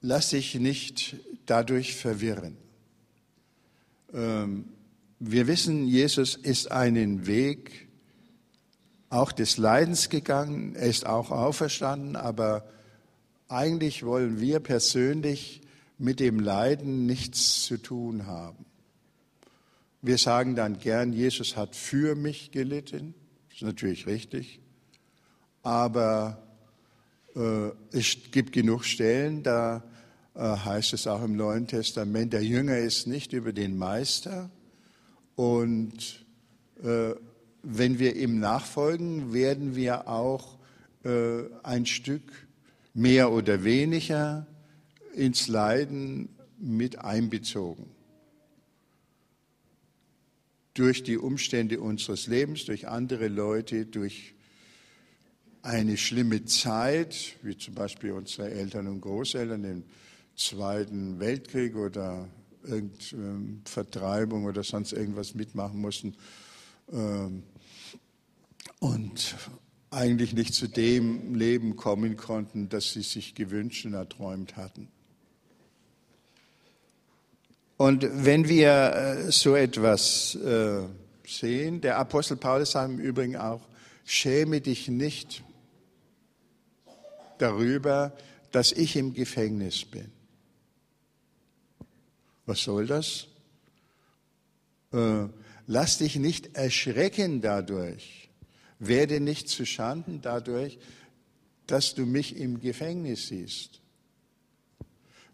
Lass 0.00 0.30
dich 0.30 0.54
nicht 0.54 1.16
dadurch 1.46 1.94
verwirren. 1.94 2.56
Ähm, 4.12 4.66
wir 5.18 5.48
wissen, 5.48 5.88
Jesus 5.88 6.36
ist 6.36 6.70
einen 6.70 7.26
Weg 7.26 7.88
auch 9.10 9.32
des 9.32 9.56
Leidens 9.56 10.08
gegangen, 10.08 10.76
er 10.76 10.86
ist 10.86 11.06
auch 11.06 11.30
auferstanden, 11.30 12.14
aber 12.14 12.64
eigentlich 13.48 14.04
wollen 14.04 14.40
wir 14.40 14.60
persönlich 14.60 15.62
mit 15.98 16.20
dem 16.20 16.38
Leiden 16.38 17.06
nichts 17.06 17.62
zu 17.64 17.78
tun 17.78 18.26
haben. 18.26 18.66
Wir 20.00 20.18
sagen 20.18 20.54
dann 20.54 20.78
gern, 20.78 21.12
Jesus 21.12 21.56
hat 21.56 21.74
für 21.74 22.14
mich 22.14 22.52
gelitten. 22.52 23.14
Das 23.48 23.56
ist 23.56 23.62
natürlich 23.62 24.06
richtig. 24.06 24.60
Aber 25.62 26.46
äh, 27.34 27.70
es 27.90 28.16
gibt 28.30 28.52
genug 28.52 28.84
Stellen, 28.84 29.42
da 29.42 29.82
äh, 30.34 30.40
heißt 30.40 30.92
es 30.92 31.06
auch 31.06 31.22
im 31.24 31.34
Neuen 31.34 31.66
Testament, 31.66 32.32
der 32.32 32.44
Jünger 32.44 32.78
ist 32.78 33.06
nicht 33.06 33.32
über 33.32 33.52
den 33.52 33.76
Meister. 33.76 34.50
Und 35.34 36.24
äh, 36.82 37.14
wenn 37.62 37.98
wir 37.98 38.14
ihm 38.14 38.38
nachfolgen, 38.38 39.32
werden 39.32 39.74
wir 39.74 40.06
auch 40.06 40.58
äh, 41.04 41.42
ein 41.64 41.86
Stück 41.86 42.47
mehr 42.94 43.32
oder 43.32 43.64
weniger 43.64 44.46
ins 45.14 45.48
Leiden 45.48 46.28
mit 46.58 46.98
einbezogen. 46.98 47.90
Durch 50.74 51.02
die 51.02 51.18
Umstände 51.18 51.80
unseres 51.80 52.26
Lebens, 52.26 52.64
durch 52.64 52.88
andere 52.88 53.28
Leute, 53.28 53.86
durch 53.86 54.34
eine 55.62 55.96
schlimme 55.96 56.44
Zeit, 56.44 57.36
wie 57.42 57.56
zum 57.56 57.74
Beispiel 57.74 58.12
unsere 58.12 58.50
Eltern 58.50 58.86
und 58.86 59.00
Großeltern 59.00 59.64
im 59.64 59.84
Zweiten 60.36 61.18
Weltkrieg 61.18 61.74
oder 61.74 62.28
ähm, 62.66 63.62
Vertreibung 63.64 64.44
oder 64.44 64.62
sonst 64.62 64.92
irgendwas 64.92 65.34
mitmachen 65.34 65.80
mussten 65.80 66.14
ähm, 66.92 67.42
und 68.78 69.36
eigentlich 69.90 70.34
nicht 70.34 70.54
zu 70.54 70.66
dem 70.66 71.34
Leben 71.34 71.76
kommen 71.76 72.16
konnten, 72.16 72.68
das 72.68 72.92
sie 72.92 73.02
sich 73.02 73.34
gewünscht 73.34 73.86
und 73.86 73.94
erträumt 73.94 74.56
hatten. 74.56 74.88
Und 77.76 78.06
wenn 78.10 78.48
wir 78.48 78.92
äh, 78.92 79.32
so 79.32 79.54
etwas 79.54 80.34
äh, 80.34 80.82
sehen, 81.26 81.80
der 81.80 81.96
Apostel 81.98 82.36
Paulus 82.36 82.72
sagt 82.72 82.90
im 82.90 82.98
Übrigen 82.98 83.36
auch, 83.36 83.60
schäme 84.04 84.60
dich 84.60 84.88
nicht 84.88 85.44
darüber, 87.38 88.12
dass 88.50 88.72
ich 88.72 88.96
im 88.96 89.14
Gefängnis 89.14 89.84
bin. 89.84 90.10
Was 92.46 92.62
soll 92.62 92.86
das? 92.86 93.28
Äh, 94.92 95.26
lass 95.66 95.98
dich 95.98 96.16
nicht 96.16 96.56
erschrecken 96.56 97.40
dadurch. 97.40 98.27
Werde 98.78 99.20
nicht 99.20 99.48
zu 99.48 99.66
Schanden 99.66 100.20
dadurch, 100.22 100.78
dass 101.66 101.94
du 101.94 102.06
mich 102.06 102.36
im 102.36 102.60
Gefängnis 102.60 103.28
siehst. 103.28 103.80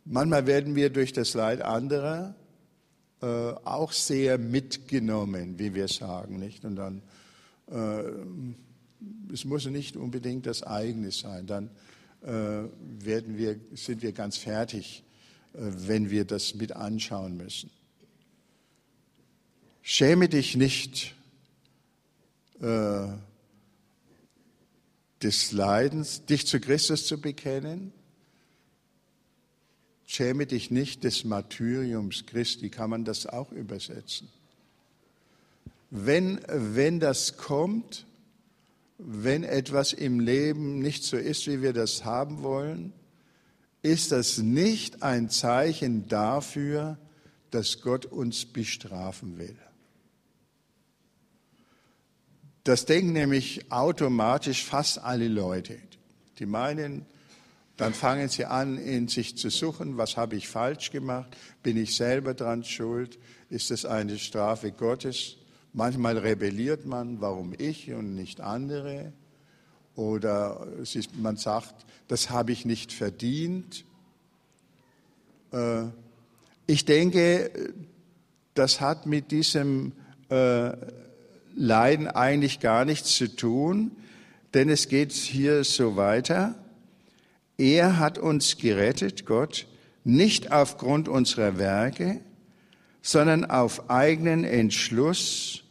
Manchmal 0.04 0.46
werden 0.46 0.74
wir 0.74 0.90
durch 0.90 1.12
das 1.12 1.34
Leid 1.34 1.62
anderer 1.62 2.34
äh, 3.22 3.26
auch 3.26 3.92
sehr 3.92 4.36
mitgenommen, 4.36 5.58
wie 5.58 5.74
wir 5.74 5.88
sagen, 5.88 6.38
nicht? 6.38 6.64
Und 6.64 6.76
dann, 6.76 7.02
äh, 7.70 8.02
es 9.32 9.44
muss 9.44 9.64
nicht 9.66 9.96
unbedingt 9.96 10.46
das 10.46 10.62
eigene 10.62 11.10
sein. 11.10 11.46
Dann 11.46 11.70
äh, 12.22 12.68
werden 12.82 13.38
wir, 13.38 13.58
sind 13.74 14.02
wir 14.02 14.12
ganz 14.12 14.36
fertig, 14.36 15.04
äh, 15.54 15.58
wenn 15.58 16.10
wir 16.10 16.24
das 16.24 16.54
mit 16.54 16.72
anschauen 16.72 17.36
müssen. 17.36 17.70
Schäme 19.80 20.28
dich 20.28 20.56
nicht 20.56 21.14
äh, 22.60 23.08
des 25.24 25.52
Leidens, 25.52 26.24
dich 26.26 26.46
zu 26.46 26.60
Christus 26.60 27.06
zu 27.06 27.20
bekennen 27.20 27.92
Schäme 30.06 30.46
dich 30.46 30.70
nicht 30.70 31.02
des 31.02 31.24
Martyriums 31.24 32.26
Christi, 32.26 32.68
kann 32.70 32.90
man 32.90 33.04
das 33.04 33.26
auch 33.26 33.50
übersetzen. 33.52 34.28
Wenn, 35.90 36.40
wenn 36.46 37.00
das 37.00 37.36
kommt, 37.36 38.06
wenn 38.98 39.44
etwas 39.44 39.92
im 39.92 40.20
Leben 40.20 40.78
nicht 40.78 41.04
so 41.04 41.16
ist, 41.16 41.46
wie 41.46 41.62
wir 41.62 41.72
das 41.72 42.04
haben 42.04 42.42
wollen, 42.42 42.92
ist 43.82 44.12
das 44.12 44.38
nicht 44.38 45.02
ein 45.02 45.30
Zeichen 45.30 46.08
dafür, 46.08 46.98
dass 47.50 47.80
Gott 47.80 48.06
uns 48.06 48.44
bestrafen 48.44 49.38
will. 49.38 49.56
Das 52.64 52.87
denken 52.87 53.12
nämlich 53.12 53.71
automatisch 53.71 54.64
fast 54.64 54.99
alle 54.99 55.28
Leute. 55.28 55.78
Die 56.38 56.47
meinen, 56.47 57.06
Dann 57.76 57.92
fangen 57.92 58.28
sie 58.28 58.44
an, 58.44 58.78
in 58.78 59.09
sich 59.09 59.37
zu 59.37 59.50
suchen, 59.50 59.97
was 59.97 60.16
habe 60.16 60.37
ich 60.37 60.49
falsch 60.49 60.92
gemacht? 60.92 61.37
Bin 61.62 61.76
ich 61.76 61.97
selber 61.97 62.35
dran 62.35 62.62
schuld? 62.62 63.18
Ist 63.50 63.71
es 63.73 63.85
eine 63.85 64.18
Strafe 64.18 64.71
Gottes? 64.71 65.37
Manchmal 65.73 66.18
rebelliert 66.18 66.87
man, 66.87 67.21
warum 67.21 67.52
ich 67.59 67.92
und 67.92 68.14
nicht 68.14 68.40
andere? 68.40 69.12
Oder 69.97 70.68
man 71.21 71.37
sagt, 71.37 71.75
das 72.06 72.30
habe 72.30 72.52
ich 72.52 72.64
nicht 72.64 72.92
verdient. 72.92 73.85
Äh, 75.52 75.87
ich 76.66 76.85
denke, 76.85 77.75
das 78.54 78.80
hat 78.80 79.06
mit 79.06 79.33
diesem 79.33 79.92
äh, 80.28 80.73
Leiden 81.54 82.08
eigentlich 82.08 82.61
gar 82.61 82.84
nichts 82.84 83.16
zu 83.16 83.34
tun, 83.34 83.92
denn 84.54 84.68
es 84.68 84.88
geht 84.88 85.12
hier 85.12 85.64
so 85.64 85.96
weiter. 85.96 86.54
Er 87.58 87.99
hat 87.99 88.18
uns 88.18 88.58
gerettet, 88.58 89.26
Gott, 89.26 89.66
nicht 90.04 90.52
aufgrund 90.52 91.08
unserer 91.08 91.58
Werke, 91.58 92.20
sondern 93.02 93.44
auf 93.44 93.90
eigenen 93.90 94.44
Entschluss 94.44 95.62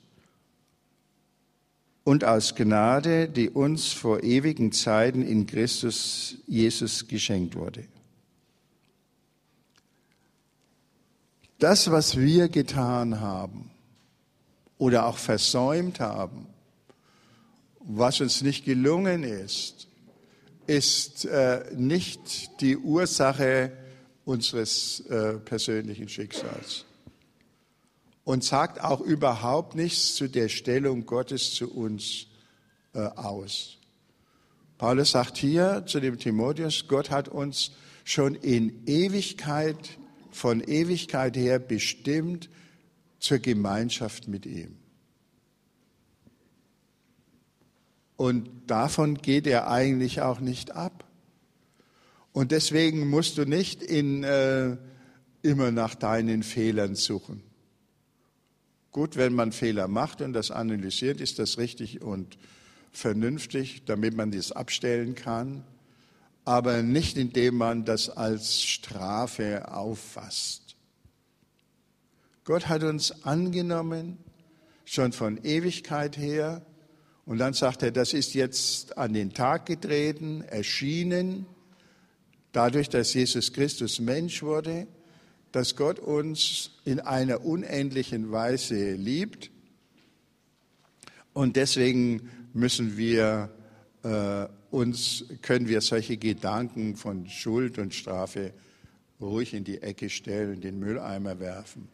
und 2.03 2.23
aus 2.23 2.55
Gnade, 2.55 3.27
die 3.27 3.49
uns 3.49 3.91
vor 3.91 4.23
ewigen 4.23 4.71
Zeiten 4.71 5.21
in 5.21 5.45
Christus 5.47 6.37
Jesus 6.47 7.07
geschenkt 7.07 7.55
wurde. 7.55 7.85
Das, 11.59 11.91
was 11.91 12.17
wir 12.17 12.49
getan 12.49 13.21
haben 13.21 13.72
oder 14.77 15.05
auch 15.05 15.17
versäumt 15.17 15.99
haben, 15.99 16.47
was 17.79 18.21
uns 18.21 18.41
nicht 18.41 18.65
gelungen 18.65 19.23
ist, 19.23 19.87
ist 20.67 21.25
äh, 21.25 21.65
nicht 21.75 22.61
die 22.61 22.77
Ursache 22.77 23.71
unseres 24.25 25.01
äh, 25.09 25.33
persönlichen 25.33 26.07
Schicksals 26.07 26.85
und 28.23 28.43
sagt 28.43 28.81
auch 28.81 29.01
überhaupt 29.01 29.75
nichts 29.75 30.15
zu 30.15 30.27
der 30.27 30.47
Stellung 30.47 31.05
Gottes 31.05 31.53
zu 31.53 31.69
uns 31.71 32.27
äh, 32.93 32.99
aus. 32.99 33.77
Paulus 34.77 35.11
sagt 35.11 35.37
hier 35.37 35.83
zu 35.85 35.99
dem 35.99 36.17
Timotheus, 36.17 36.87
Gott 36.87 37.09
hat 37.09 37.27
uns 37.27 37.71
schon 38.03 38.35
in 38.35 38.85
Ewigkeit, 38.85 39.97
von 40.31 40.61
Ewigkeit 40.61 41.37
her 41.37 41.59
bestimmt 41.59 42.49
zur 43.23 43.39
Gemeinschaft 43.39 44.27
mit 44.27 44.45
ihm. 44.45 44.75
Und 48.17 48.49
davon 48.67 49.17
geht 49.17 49.47
er 49.47 49.69
eigentlich 49.69 50.19
auch 50.19 50.41
nicht 50.41 50.71
ab. 50.71 51.05
Und 52.33 52.51
deswegen 52.51 53.09
musst 53.09 53.37
du 53.37 53.45
nicht 53.45 53.81
in, 53.81 54.25
äh, 54.25 54.75
immer 55.41 55.71
nach 55.71 55.95
deinen 55.95 56.43
Fehlern 56.43 56.95
suchen. 56.95 57.41
Gut, 58.91 59.15
wenn 59.15 59.33
man 59.33 59.53
Fehler 59.53 59.87
macht 59.87 60.21
und 60.21 60.33
das 60.33 60.51
analysiert, 60.51 61.21
ist 61.21 61.39
das 61.39 61.57
richtig 61.57 62.01
und 62.01 62.37
vernünftig, 62.91 63.85
damit 63.85 64.17
man 64.17 64.31
das 64.31 64.51
abstellen 64.51 65.15
kann, 65.15 65.63
aber 66.43 66.83
nicht 66.83 67.17
indem 67.17 67.55
man 67.55 67.85
das 67.85 68.09
als 68.09 68.61
Strafe 68.61 69.73
auffasst. 69.73 70.62
Gott 72.45 72.67
hat 72.67 72.83
uns 72.83 73.23
angenommen, 73.23 74.17
schon 74.85 75.13
von 75.13 75.43
Ewigkeit 75.43 76.17
her, 76.17 76.65
und 77.25 77.37
dann 77.37 77.53
sagt 77.53 77.83
er, 77.83 77.91
das 77.91 78.13
ist 78.13 78.33
jetzt 78.33 78.97
an 78.97 79.13
den 79.13 79.31
Tag 79.33 79.65
getreten, 79.65 80.41
erschienen, 80.41 81.45
dadurch, 82.51 82.89
dass 82.89 83.13
Jesus 83.13 83.53
Christus 83.53 83.99
Mensch 83.99 84.43
wurde, 84.43 84.87
dass 85.53 85.75
Gott 85.75 85.99
uns 85.99 86.71
in 86.83 86.99
einer 86.99 87.45
unendlichen 87.45 88.31
Weise 88.31 88.93
liebt. 88.93 89.51
Und 91.31 91.55
deswegen 91.55 92.29
müssen 92.53 92.97
wir 92.97 93.49
äh, 94.03 94.47
uns, 94.69 95.25
können 95.41 95.69
wir 95.69 95.79
solche 95.79 96.17
Gedanken 96.17 96.97
von 96.97 97.29
Schuld 97.29 97.77
und 97.77 97.93
Strafe 97.93 98.53
ruhig 99.21 99.53
in 99.53 99.63
die 99.63 99.81
Ecke 99.81 100.09
stellen, 100.09 100.59
den 100.59 100.77
Mülleimer 100.79 101.39
werfen. 101.39 101.87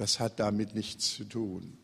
Das 0.00 0.18
hat 0.18 0.40
damit 0.40 0.74
nichts 0.74 1.16
zu 1.16 1.24
tun. 1.24 1.76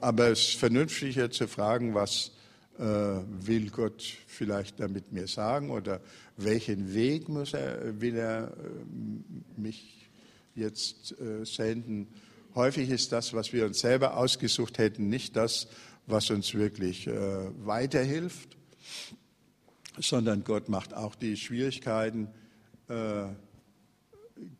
Aber 0.00 0.30
es 0.30 0.48
ist 0.48 0.56
vernünftiger 0.56 1.30
zu 1.30 1.46
fragen, 1.46 1.94
was 1.94 2.32
äh, 2.76 2.82
will 2.82 3.70
Gott 3.70 4.02
vielleicht 4.26 4.80
damit 4.80 5.12
mir 5.12 5.28
sagen 5.28 5.70
oder 5.70 6.00
welchen 6.36 6.92
Weg 6.92 7.28
muss 7.28 7.54
er, 7.54 8.00
will 8.00 8.16
er 8.16 8.48
äh, 8.48 9.60
mich 9.60 10.08
jetzt 10.56 11.14
äh, 11.20 11.46
senden. 11.46 12.08
Häufig 12.56 12.90
ist 12.90 13.12
das, 13.12 13.32
was 13.32 13.52
wir 13.52 13.64
uns 13.64 13.78
selber 13.78 14.16
ausgesucht 14.16 14.78
hätten, 14.78 15.08
nicht 15.08 15.36
das, 15.36 15.68
was 16.08 16.30
uns 16.30 16.52
wirklich 16.54 17.06
weiterhilft, 17.06 18.56
sondern 19.98 20.42
Gott 20.42 20.68
macht 20.68 20.94
auch 20.94 21.14
die 21.14 21.36
Schwierigkeiten, 21.36 22.28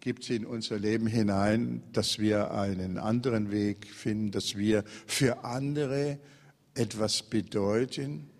gibt 0.00 0.24
sie 0.24 0.36
in 0.36 0.46
unser 0.46 0.78
Leben 0.78 1.06
hinein, 1.06 1.82
dass 1.92 2.18
wir 2.18 2.52
einen 2.52 2.98
anderen 2.98 3.50
Weg 3.50 3.86
finden, 3.86 4.30
dass 4.30 4.56
wir 4.56 4.84
für 5.06 5.44
andere 5.44 6.18
etwas 6.74 7.22
bedeuten. 7.22 8.30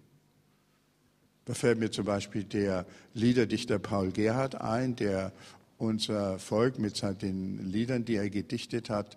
Da 1.45 1.55
fällt 1.55 1.79
mir 1.79 1.91
zum 1.91 2.05
Beispiel 2.05 2.45
der 2.45 2.87
Liederdichter 3.13 3.79
Paul 3.79 4.13
Gerhard 4.13 4.55
ein, 4.55 4.97
der 4.97 5.33
unser 5.77 6.39
Volk 6.39 6.79
mit 6.79 7.03
den 7.21 7.71
Liedern, 7.71 8.05
die 8.05 8.15
er 8.15 8.31
gedichtet 8.31 8.89
hat, 8.89 9.17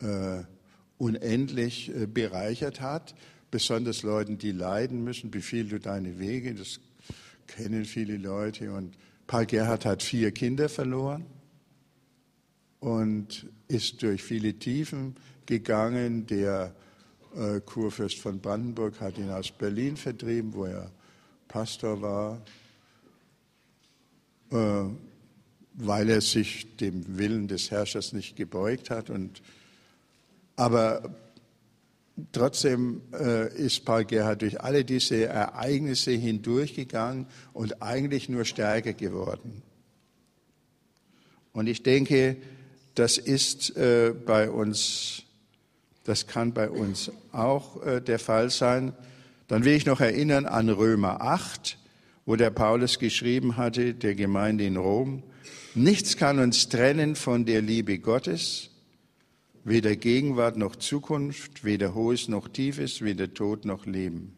äh, 0.00 0.42
unendlich 0.96 1.94
äh, 1.94 2.06
bereichert 2.06 2.80
hat. 2.80 3.14
Besonders 3.50 4.02
Leuten, 4.02 4.38
die 4.38 4.52
leiden 4.52 5.04
müssen, 5.04 5.30
befiehl 5.30 5.68
du 5.68 5.78
deine 5.78 6.18
Wege. 6.18 6.54
Das 6.54 6.80
kennen 7.46 7.84
viele 7.84 8.16
Leute. 8.16 8.72
Und 8.72 8.96
Paul 9.26 9.46
Gerhard 9.46 9.84
hat 9.84 10.02
vier 10.02 10.32
Kinder 10.32 10.68
verloren 10.68 11.24
und 12.80 13.46
ist 13.68 14.02
durch 14.02 14.22
viele 14.22 14.54
Tiefen 14.54 15.16
gegangen. 15.46 16.26
Der 16.26 16.74
äh, 17.36 17.60
Kurfürst 17.60 18.18
von 18.18 18.40
Brandenburg 18.40 19.00
hat 19.00 19.18
ihn 19.18 19.30
aus 19.30 19.50
Berlin 19.50 19.96
vertrieben, 19.96 20.54
wo 20.54 20.64
er 20.64 20.90
Pastor 21.48 22.00
war, 22.02 22.42
äh, 24.50 24.90
weil 25.74 26.10
er 26.10 26.20
sich 26.20 26.76
dem 26.76 27.18
Willen 27.18 27.48
des 27.48 27.70
Herrschers 27.70 28.12
nicht 28.12 28.36
gebeugt 28.36 28.90
hat. 28.90 29.10
Und, 29.10 29.42
aber 30.56 31.14
trotzdem 32.32 33.02
äh, 33.12 33.54
ist 33.56 33.84
Paul 33.84 34.04
Gerhard 34.04 34.42
durch 34.42 34.60
alle 34.60 34.84
diese 34.84 35.26
Ereignisse 35.26 36.12
hindurchgegangen 36.12 37.26
und 37.52 37.82
eigentlich 37.82 38.28
nur 38.28 38.44
stärker 38.44 38.92
geworden. 38.92 39.62
Und 41.52 41.66
ich 41.66 41.82
denke, 41.82 42.36
das 42.98 43.18
ist 43.18 43.76
äh, 43.76 44.12
bei 44.12 44.50
uns, 44.50 45.22
das 46.04 46.26
kann 46.26 46.52
bei 46.52 46.68
uns 46.70 47.10
auch 47.32 47.82
äh, 47.84 48.00
der 48.00 48.18
Fall 48.18 48.50
sein. 48.50 48.92
Dann 49.46 49.64
will 49.64 49.74
ich 49.74 49.86
noch 49.86 50.00
erinnern 50.00 50.46
an 50.46 50.68
Römer 50.68 51.20
8, 51.20 51.78
wo 52.26 52.36
der 52.36 52.50
Paulus 52.50 52.98
geschrieben 52.98 53.56
hatte, 53.56 53.94
der 53.94 54.14
Gemeinde 54.14 54.64
in 54.64 54.76
Rom, 54.76 55.22
nichts 55.74 56.16
kann 56.16 56.38
uns 56.38 56.68
trennen 56.68 57.16
von 57.16 57.46
der 57.46 57.62
Liebe 57.62 57.98
Gottes, 57.98 58.70
weder 59.64 59.96
Gegenwart 59.96 60.56
noch 60.56 60.76
Zukunft, 60.76 61.64
weder 61.64 61.94
Hohes 61.94 62.28
noch 62.28 62.48
Tiefes, 62.48 63.02
weder 63.02 63.32
Tod 63.32 63.64
noch 63.64 63.86
Leben 63.86 64.34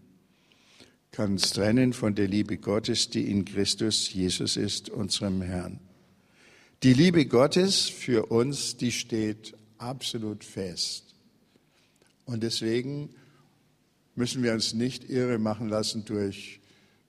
kann 1.13 1.33
uns 1.33 1.53
trennen 1.53 1.93
von 1.93 2.15
der 2.15 2.29
Liebe 2.29 2.57
Gottes, 2.57 3.11
die 3.11 3.31
in 3.31 3.45
Christus 3.45 4.13
Jesus 4.13 4.57
ist, 4.57 4.91
unserem 4.91 5.43
Herrn. 5.43 5.81
Die 6.83 6.95
Liebe 6.95 7.27
Gottes 7.27 7.91
für 7.91 8.31
uns, 8.33 8.79
die 8.79 8.91
steht 8.91 9.55
absolut 9.77 10.45
fest. 10.45 11.15
Und 12.25 12.43
deswegen 12.43 13.11
müssen 14.15 14.43
wir 14.43 14.55
uns 14.55 14.73
nicht 14.73 15.11
irre 15.11 15.37
machen 15.37 15.69
lassen 15.69 16.07
durch 16.07 16.59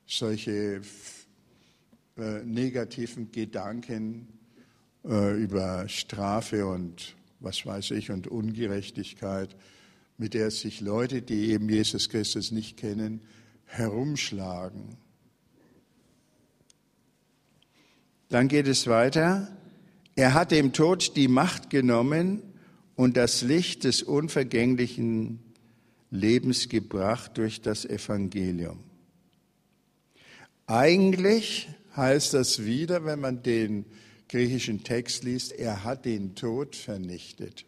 solche 0.05 0.81
äh, 2.17 2.43
negativen 2.43 3.31
Gedanken 3.31 4.27
äh, 5.05 5.41
über 5.41 5.88
Strafe 5.88 6.67
und 6.67 7.15
was 7.39 7.65
weiß 7.65 7.91
ich 7.91 8.12
und 8.12 8.27
Ungerechtigkeit, 8.27 9.55
mit 10.17 10.34
der 10.34 10.51
sich 10.51 10.81
Leute, 10.81 11.21
die 11.21 11.51
eben 11.51 11.69
Jesus 11.69 12.10
Christus 12.10 12.51
nicht 12.51 12.75
kennen, 12.75 13.21
herumschlagen. 13.63 14.97
Dann 18.27 18.49
geht 18.49 18.67
es 18.67 18.88
weiter. 18.88 19.57
Er 20.21 20.36
hat 20.36 20.51
dem 20.51 20.71
Tod 20.71 21.15
die 21.15 21.27
Macht 21.27 21.71
genommen 21.71 22.43
und 22.95 23.17
das 23.17 23.41
Licht 23.41 23.86
des 23.86 24.03
unvergänglichen 24.03 25.39
Lebens 26.12 26.69
gebracht 26.69 27.39
durch 27.39 27.63
das 27.63 27.86
Evangelium. 27.86 28.84
Eigentlich 30.67 31.69
heißt 31.95 32.36
das 32.36 32.63
wieder, 32.63 33.03
wenn 33.03 33.19
man 33.19 33.41
den 33.41 33.84
griechischen 34.29 34.84
Text 34.84 35.23
liest, 35.23 35.53
er 35.53 35.84
hat 35.84 36.05
den 36.05 36.36
Tod 36.36 36.75
vernichtet. 36.75 37.65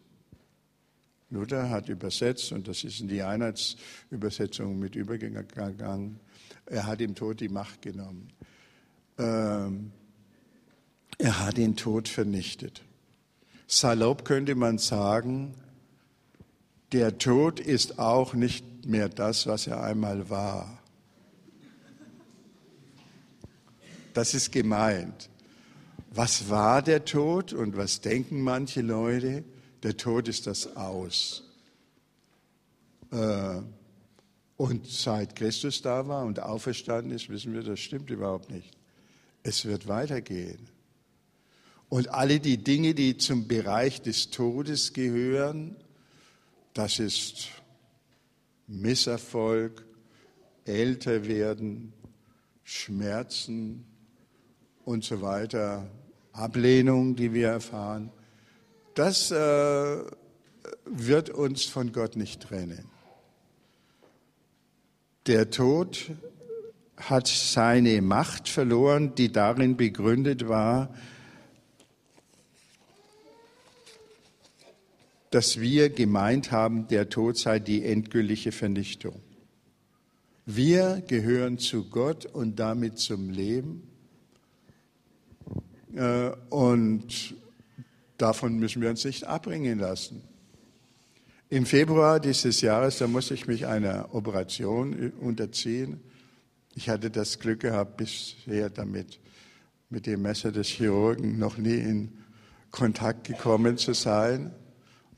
Luther 1.30 1.70
hat 1.70 1.88
übersetzt, 1.88 2.52
und 2.52 2.68
das 2.68 2.84
ist 2.84 3.00
in 3.00 3.08
die 3.08 3.24
Einheitsübersetzung 3.24 4.78
mit 4.78 4.94
übergegangen, 4.94 6.20
er 6.66 6.86
hat 6.86 7.00
dem 7.00 7.16
Tod 7.16 7.40
die 7.40 7.48
Macht 7.48 7.82
genommen. 7.82 8.28
Ähm, 9.18 9.90
er 11.18 11.40
hat 11.40 11.56
den 11.56 11.76
Tod 11.76 12.08
vernichtet. 12.08 12.82
Salopp 13.66 14.24
könnte 14.24 14.54
man 14.54 14.78
sagen, 14.78 15.54
der 16.92 17.18
Tod 17.18 17.60
ist 17.60 17.98
auch 17.98 18.34
nicht 18.34 18.86
mehr 18.86 19.08
das, 19.08 19.46
was 19.46 19.66
er 19.66 19.82
einmal 19.82 20.30
war. 20.30 20.78
Das 24.12 24.34
ist 24.34 24.52
gemeint. 24.52 25.28
Was 26.10 26.48
war 26.48 26.82
der 26.82 27.04
Tod 27.04 27.52
und 27.52 27.76
was 27.76 28.00
denken 28.00 28.40
manche 28.40 28.80
Leute? 28.80 29.42
Der 29.82 29.96
Tod 29.96 30.28
ist 30.28 30.46
das 30.46 30.76
Aus. 30.76 31.42
Äh, 33.10 33.60
und 34.56 34.86
seit 34.86 35.34
Christus 35.34 35.82
da 35.82 36.06
war 36.06 36.24
und 36.24 36.38
auferstanden 36.38 37.12
ist, 37.12 37.28
wissen 37.28 37.52
wir, 37.52 37.64
das 37.64 37.80
stimmt 37.80 38.10
überhaupt 38.10 38.50
nicht. 38.50 38.70
Es 39.42 39.64
wird 39.64 39.88
weitergehen. 39.88 40.68
Und 41.94 42.08
alle 42.08 42.40
die 42.40 42.58
Dinge, 42.58 42.92
die 42.92 43.18
zum 43.18 43.46
Bereich 43.46 44.02
des 44.02 44.30
Todes 44.30 44.94
gehören, 44.94 45.76
das 46.72 46.98
ist 46.98 47.50
Misserfolg, 48.66 49.86
älter 50.64 51.28
werden, 51.28 51.92
Schmerzen 52.64 53.84
und 54.84 55.04
so 55.04 55.22
weiter, 55.22 55.88
Ablehnung, 56.32 57.14
die 57.14 57.32
wir 57.32 57.50
erfahren, 57.50 58.10
das 58.94 59.30
äh, 59.30 59.98
wird 60.86 61.30
uns 61.30 61.62
von 61.62 61.92
Gott 61.92 62.16
nicht 62.16 62.42
trennen. 62.42 62.90
Der 65.28 65.48
Tod 65.48 66.10
hat 66.96 67.28
seine 67.28 68.02
Macht 68.02 68.48
verloren, 68.48 69.14
die 69.14 69.30
darin 69.30 69.76
begründet 69.76 70.48
war, 70.48 70.92
dass 75.34 75.58
wir 75.58 75.90
gemeint 75.90 76.52
haben, 76.52 76.86
der 76.86 77.08
Tod 77.08 77.36
sei 77.36 77.58
die 77.58 77.84
endgültige 77.84 78.52
Vernichtung. 78.52 79.20
Wir 80.46 81.02
gehören 81.08 81.58
zu 81.58 81.90
Gott 81.90 82.24
und 82.24 82.60
damit 82.60 83.00
zum 83.00 83.30
Leben. 83.30 83.82
Äh, 85.92 86.30
und 86.50 87.34
davon 88.16 88.60
müssen 88.60 88.80
wir 88.80 88.90
uns 88.90 89.04
nicht 89.04 89.24
abbringen 89.24 89.80
lassen. 89.80 90.22
Im 91.50 91.66
Februar 91.66 92.20
dieses 92.20 92.60
Jahres, 92.60 92.98
da 92.98 93.08
musste 93.08 93.34
ich 93.34 93.48
mich 93.48 93.66
einer 93.66 94.14
Operation 94.14 95.10
unterziehen. 95.20 96.00
Ich 96.76 96.88
hatte 96.88 97.10
das 97.10 97.40
Glück 97.40 97.58
gehabt, 97.58 97.96
bisher 97.96 98.70
damit 98.70 99.18
mit 99.90 100.06
dem 100.06 100.22
Messer 100.22 100.52
des 100.52 100.68
Chirurgen 100.68 101.40
noch 101.40 101.58
nie 101.58 101.78
in 101.78 102.12
Kontakt 102.70 103.26
gekommen 103.26 103.78
zu 103.78 103.94
sein. 103.94 104.52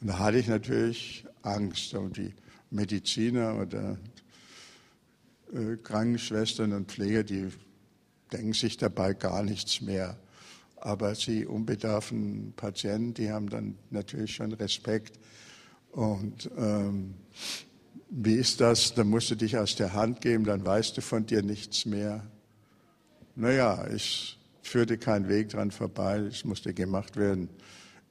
Und 0.07 0.13
da 0.13 0.19
hatte 0.21 0.39
ich 0.39 0.47
natürlich 0.47 1.25
Angst. 1.43 1.93
Und 1.95 2.17
die 2.17 2.33
Mediziner 2.71 3.57
oder 3.57 3.99
äh, 5.53 5.75
Krankenschwestern 5.83 6.73
und 6.75 6.93
Pfleger, 6.93 7.25
die 7.25 7.49
denken 8.33 8.53
sich 8.53 8.77
dabei 8.77 9.15
gar 9.15 9.43
nichts 9.43 9.81
mehr. 9.81 10.17
Aber 10.77 11.17
sie 11.17 11.45
unbedarfen 11.45 12.53
Patienten, 12.55 13.15
die 13.15 13.33
haben 13.33 13.51
dann 13.51 13.79
natürlich 13.91 14.37
schon 14.37 14.53
Respekt. 14.53 15.19
Und 15.91 16.53
ähm, 16.57 17.15
wie 18.09 18.35
ist 18.35 18.61
das? 18.61 18.95
Dann 18.95 19.09
musst 19.09 19.33
du 19.33 19.35
dich 19.35 19.59
aus 19.59 19.75
der 19.75 19.93
Hand 19.93 20.21
geben, 20.21 20.45
dann 20.45 20.65
weißt 20.65 20.97
du 20.97 21.01
von 21.01 21.27
dir 21.27 21.43
nichts 21.43 21.85
mehr. 21.85 22.25
Naja, 23.35 23.85
ich 23.93 24.39
führte 24.63 24.99
keinen 24.99 25.29
Weg 25.29 25.49
dran 25.49 25.73
vorbei, 25.73 26.19
es 26.19 26.45
musste 26.45 26.75
gemacht 26.75 27.17
werden. 27.17 27.49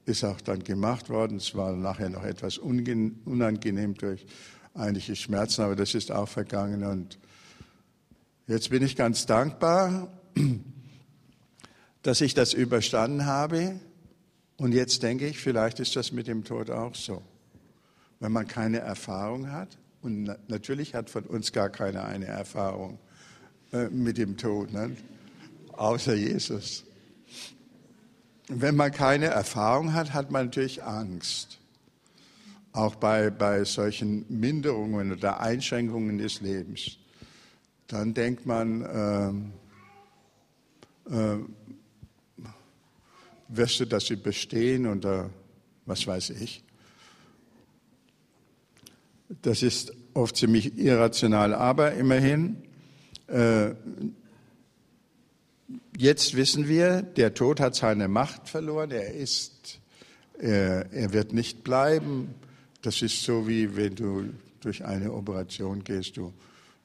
Ist 0.06 0.24
auch 0.24 0.40
dann 0.40 0.64
gemacht 0.64 1.10
worden. 1.10 1.36
Es 1.36 1.54
war 1.54 1.72
nachher 1.72 2.08
noch 2.08 2.24
etwas 2.24 2.58
unangenehm 2.58 3.94
durch 3.94 4.24
einige 4.72 5.16
Schmerzen, 5.16 5.62
aber 5.62 5.76
das 5.76 5.94
ist 5.94 6.12
auch 6.12 6.28
vergangen. 6.28 6.84
Und 6.84 7.18
jetzt 8.46 8.70
bin 8.70 8.82
ich 8.82 8.96
ganz 8.96 9.26
dankbar, 9.26 10.08
dass 12.02 12.20
ich 12.20 12.34
das 12.34 12.54
überstanden 12.54 13.26
habe. 13.26 13.80
Und 14.56 14.72
jetzt 14.72 15.02
denke 15.02 15.26
ich, 15.26 15.38
vielleicht 15.38 15.80
ist 15.80 15.96
das 15.96 16.12
mit 16.12 16.28
dem 16.28 16.44
Tod 16.44 16.70
auch 16.70 16.94
so. 16.94 17.20
Wenn 18.20 18.32
man 18.32 18.46
keine 18.46 18.78
Erfahrung 18.78 19.50
hat, 19.50 19.76
und 20.02 20.30
natürlich 20.48 20.94
hat 20.94 21.10
von 21.10 21.24
uns 21.24 21.50
gar 21.50 21.68
keiner 21.68 22.04
eine 22.04 22.26
Erfahrung 22.26 23.00
äh, 23.72 23.88
mit 23.88 24.18
dem 24.18 24.36
Tod, 24.36 24.72
ne? 24.72 24.96
außer 25.72 26.14
Jesus. 26.14 26.84
Wenn 28.48 28.76
man 28.76 28.92
keine 28.92 29.26
Erfahrung 29.26 29.92
hat, 29.92 30.14
hat 30.14 30.30
man 30.30 30.46
natürlich 30.46 30.84
Angst. 30.84 31.58
Auch 32.72 32.94
bei, 32.94 33.30
bei 33.30 33.64
solchen 33.64 34.24
Minderungen 34.28 35.12
oder 35.12 35.40
Einschränkungen 35.40 36.18
des 36.18 36.40
Lebens. 36.40 36.98
Dann 37.88 38.14
denkt 38.14 38.46
man, 38.46 39.50
äh, 41.08 41.14
äh, 41.14 41.38
wirst 43.48 43.80
du 43.80 43.86
das 43.86 44.10
überstehen 44.10 44.86
oder 44.86 45.30
was 45.84 46.06
weiß 46.06 46.30
ich. 46.30 46.62
Das 49.42 49.62
ist 49.62 49.92
oft 50.14 50.36
ziemlich 50.36 50.78
irrational, 50.78 51.52
aber 51.54 51.94
immerhin, 51.94 52.62
äh, 53.26 53.70
jetzt 55.96 56.36
wissen 56.36 56.68
wir, 56.68 57.02
der 57.02 57.34
Tod 57.34 57.60
hat 57.60 57.74
seine 57.74 58.08
Macht 58.08 58.48
verloren, 58.48 58.90
er 58.90 59.14
ist, 59.14 59.80
er, 60.38 60.92
er 60.92 61.12
wird 61.12 61.32
nicht 61.32 61.64
bleiben. 61.64 62.34
Das 62.82 63.02
ist 63.02 63.22
so 63.22 63.48
wie 63.48 63.76
wenn 63.76 63.94
du 63.94 64.30
durch 64.60 64.84
eine 64.84 65.12
Operation 65.12 65.84
gehst, 65.84 66.16
du 66.16 66.32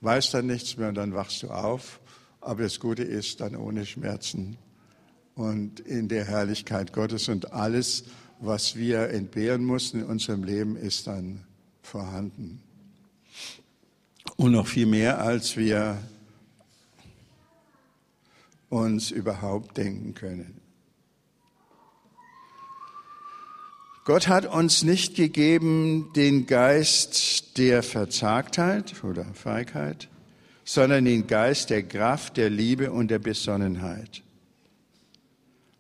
weißt 0.02 0.34
dann 0.34 0.48
nichts 0.48 0.78
mehr 0.78 0.90
und 0.90 0.96
dann 0.96 1.14
wachst 1.14 1.44
du 1.44 1.50
auf. 1.50 2.00
Aber 2.40 2.64
das 2.64 2.80
Gute 2.80 3.04
ist 3.04 3.42
dann 3.42 3.56
ohne 3.56 3.86
Schmerzen 3.86 4.58
und 5.36 5.80
in 5.80 6.08
der 6.08 6.26
Herrlichkeit 6.26 6.92
Gottes 6.94 7.30
und 7.30 7.54
alles, 7.54 8.06
was 8.40 8.76
wir 8.76 9.10
entbehren 9.10 9.64
mussten 9.64 10.00
in 10.00 10.06
unserem 10.06 10.44
Leben, 10.44 10.76
ist 10.76 11.08
dann 11.08 11.44
vorhanden. 11.84 12.62
Und 14.38 14.54
noch 14.54 14.68
viel 14.68 14.88
mehr, 14.88 15.22
als 15.22 15.56
wir 15.56 16.00
uns 18.72 19.12
überhaupt 19.12 19.78
denken 19.78 20.16
können. 20.16 20.62
Gott 24.06 24.28
hat 24.28 24.48
uns 24.48 24.82
nicht 24.82 25.16
gegeben 25.16 26.12
den 26.16 26.48
Geist 26.48 27.58
der 27.58 27.84
Verzagtheit 27.84 29.04
oder 29.04 29.26
Feigheit, 29.34 30.10
sondern 30.64 31.06
den 31.06 31.28
Geist 31.28 31.70
der 31.70 31.84
Kraft, 31.84 32.38
der 32.38 32.50
Liebe 32.50 32.92
und 32.92 33.12
der 33.12 33.20
Besonnenheit. 33.20 34.24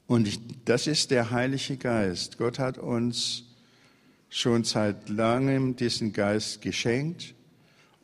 Und 0.05 0.29
das 0.65 0.85
ist 0.85 1.09
der 1.09 1.31
Heilige 1.31 1.77
Geist. 1.77 2.37
Gott 2.37 2.59
hat 2.59 2.77
uns 2.77 3.45
schon 4.29 4.65
seit 4.65 5.07
langem 5.09 5.77
diesen 5.77 6.11
Geist 6.11 6.61
geschenkt. 6.61 7.33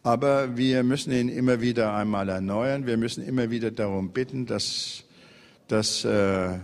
Aber 0.07 0.55
wir 0.55 0.83
müssen 0.83 1.11
ihn 1.11 1.27
immer 1.27 1.59
wieder 1.59 1.93
einmal 1.93 2.29
erneuern. 2.29 2.85
Wir 2.87 2.95
müssen 2.95 3.21
immer 3.27 3.51
wieder 3.51 3.71
darum 3.71 4.13
bitten, 4.13 4.45
dass, 4.45 5.03
dass 5.67 6.05
äh, 6.05 6.59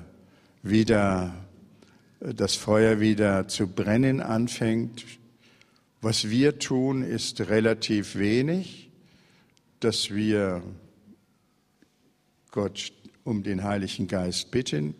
wieder 0.62 1.36
das 2.22 2.56
Feuer 2.56 3.02
wieder 3.02 3.50
zu 3.50 3.68
brennen 3.68 4.22
anfängt. 4.22 5.04
Was 6.00 6.30
wir 6.30 6.58
tun, 6.58 7.04
ist 7.04 7.42
relativ 7.42 8.16
wenig, 8.16 8.90
dass 9.82 10.10
wir 10.10 10.64
Gott 12.50 12.94
um 13.26 13.44
den 13.44 13.64
Heiligen 13.66 14.08
Geist 14.08 14.52
bitten. 14.52 14.96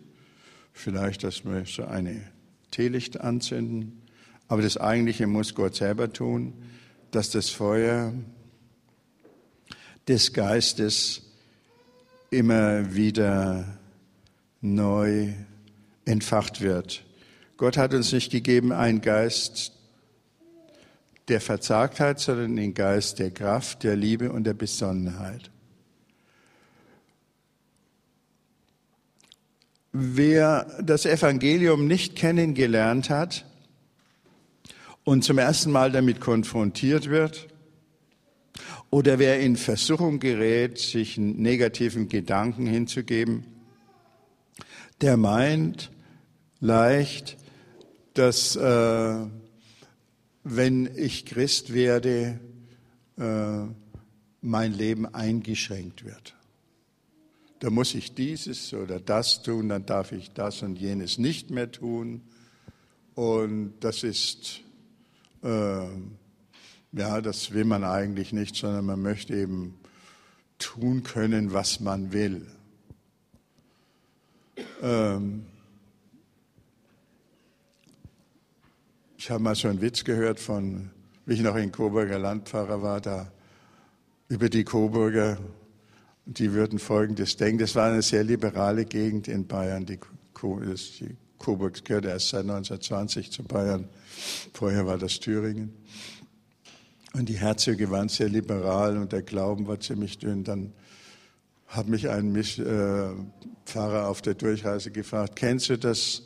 Vielleicht, 0.74 1.24
dass 1.24 1.46
wir 1.46 1.64
so 1.64 1.86
eine 1.86 2.20
Teelicht 2.70 3.18
anzünden 3.22 4.02
aber 4.48 4.60
das 4.60 4.76
Eigentliche 4.76 5.26
muss 5.26 5.54
Gott 5.54 5.74
selber 5.74 6.12
tun, 6.12 6.52
dass 7.10 7.30
das 7.30 7.50
Feuer 7.50 8.12
des 10.08 10.32
Geistes 10.32 11.22
immer 12.30 12.94
wieder 12.94 13.78
neu 14.60 15.32
entfacht 16.04 16.60
wird. 16.60 17.04
Gott 17.56 17.76
hat 17.76 17.94
uns 17.94 18.12
nicht 18.12 18.32
gegeben 18.32 18.72
einen 18.72 19.00
Geist 19.00 19.72
der 21.28 21.40
Verzagtheit, 21.40 22.20
sondern 22.20 22.56
den 22.56 22.74
Geist 22.74 23.18
der 23.18 23.30
Kraft, 23.30 23.82
der 23.82 23.96
Liebe 23.96 24.32
und 24.32 24.44
der 24.44 24.54
Besonnenheit. 24.54 25.50
wer 29.94 30.66
das 30.82 31.06
Evangelium 31.06 31.86
nicht 31.86 32.16
kennengelernt 32.16 33.10
hat 33.10 33.46
und 35.04 35.22
zum 35.22 35.38
ersten 35.38 35.70
Mal 35.70 35.92
damit 35.92 36.20
konfrontiert 36.20 37.08
wird, 37.08 37.46
oder 38.94 39.18
wer 39.18 39.40
in 39.40 39.56
Versuchung 39.56 40.20
gerät, 40.20 40.78
sich 40.78 41.18
negativen 41.18 42.08
Gedanken 42.08 42.64
hinzugeben, 42.64 43.44
der 45.00 45.16
meint 45.16 45.90
leicht, 46.60 47.36
dass 48.12 48.54
äh, 48.54 49.16
wenn 50.44 50.90
ich 50.96 51.26
Christ 51.26 51.74
werde, 51.74 52.38
äh, 53.18 53.64
mein 54.42 54.72
Leben 54.72 55.12
eingeschränkt 55.12 56.04
wird. 56.04 56.36
Da 57.58 57.70
muss 57.70 57.96
ich 57.96 58.14
dieses 58.14 58.72
oder 58.74 59.00
das 59.00 59.42
tun, 59.42 59.70
dann 59.70 59.86
darf 59.86 60.12
ich 60.12 60.30
das 60.30 60.62
und 60.62 60.78
jenes 60.78 61.18
nicht 61.18 61.50
mehr 61.50 61.72
tun. 61.72 62.20
Und 63.16 63.74
das 63.80 64.04
ist, 64.04 64.60
äh, 65.42 65.88
ja, 66.96 67.20
das 67.20 67.52
will 67.52 67.64
man 67.64 67.82
eigentlich 67.84 68.32
nicht, 68.32 68.54
sondern 68.54 68.86
man 68.86 69.02
möchte 69.02 69.34
eben 69.34 69.74
tun 70.58 71.02
können, 71.02 71.52
was 71.52 71.80
man 71.80 72.12
will. 72.12 72.46
Ähm, 74.80 75.46
ich 79.16 79.30
habe 79.30 79.42
mal 79.42 79.56
so 79.56 79.68
einen 79.68 79.80
Witz 79.80 80.04
gehört 80.04 80.38
von, 80.38 80.90
wie 81.26 81.34
ich 81.34 81.40
noch 81.40 81.56
in 81.56 81.72
Coburger 81.72 82.18
Landpfarrer 82.18 82.80
war, 82.82 83.00
da 83.00 83.32
über 84.28 84.48
die 84.48 84.64
Coburger, 84.64 85.38
die 86.26 86.52
würden 86.52 86.78
Folgendes 86.78 87.36
denken. 87.36 87.58
Das 87.58 87.74
war 87.74 87.90
eine 87.90 88.02
sehr 88.02 88.22
liberale 88.22 88.84
Gegend 88.84 89.26
in 89.26 89.46
Bayern. 89.46 89.84
Die, 89.84 89.98
die 89.98 91.16
Coburg 91.38 91.84
gehörte 91.84 92.08
erst 92.08 92.28
seit 92.28 92.42
1920 92.42 93.32
zu 93.32 93.42
Bayern. 93.42 93.88
Vorher 94.52 94.86
war 94.86 94.96
das 94.96 95.18
Thüringen. 95.18 95.74
Und 97.14 97.28
die 97.28 97.38
Herzöge 97.38 97.90
waren 97.90 98.08
sehr 98.08 98.28
liberal 98.28 98.98
und 98.98 99.12
der 99.12 99.22
Glauben 99.22 99.68
war 99.68 99.78
ziemlich 99.78 100.18
dünn. 100.18 100.42
Dann 100.42 100.72
hat 101.68 101.86
mich 101.86 102.08
ein 102.08 102.32
Misch, 102.32 102.58
äh, 102.58 103.10
Pfarrer 103.64 104.08
auf 104.08 104.20
der 104.20 104.34
Durchreise 104.34 104.90
gefragt, 104.90 105.36
kennst 105.36 105.68
du 105.68 105.78
das 105.78 106.22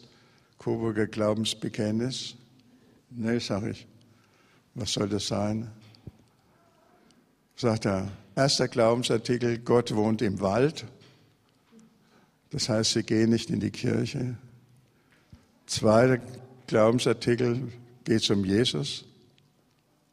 Coburger 0.57 1.07
Glaubensbekenntnis? 1.07 2.37
Nee, 3.11 3.39
sage 3.39 3.71
ich. 3.71 3.87
Was 4.75 4.93
soll 4.95 5.11
das 5.11 5.27
sein? 5.27 5.71
Sagt 7.55 7.85
er, 7.85 8.09
erster 8.35 8.67
Glaubensartikel, 8.67 9.59
Gott 9.59 9.95
wohnt 9.95 10.23
im 10.23 10.41
Wald. 10.41 10.87
Das 12.51 12.71
heißt, 12.71 12.93
sie 12.93 13.03
gehen 13.03 13.29
nicht 13.29 13.51
in 13.51 13.61
die 13.61 13.71
Kirche. 13.71 14.39
Zweiter 15.67 16.19
Glaubensartikel 16.67 17.71
geht 18.05 18.23
es 18.23 18.31
um 18.31 18.45
Jesus 18.45 19.08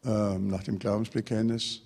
nach 0.06 0.64
dem 0.64 0.80
Glaubensbekenntnis. 0.80 1.82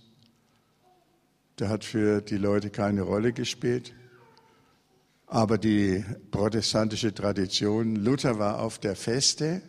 Der 1.58 1.70
hat 1.70 1.86
für 1.86 2.22
die 2.22 2.38
Leute 2.38 2.70
keine 2.70 3.02
Rolle 3.02 3.34
gespielt. 3.34 3.94
Aber 5.28 5.58
die 5.58 6.04
protestantische 6.32 7.14
Tradition, 7.14 7.96
Luther 7.96 8.40
war 8.40 8.62
auf 8.62 8.80
der 8.80 8.96
Feste, 8.96 9.62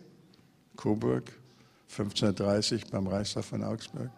Coburg, 0.75 1.31
1530 1.89 2.87
beim 2.87 3.07
Reichstag 3.07 3.45
von 3.45 3.63
Augsburg. 3.63 4.09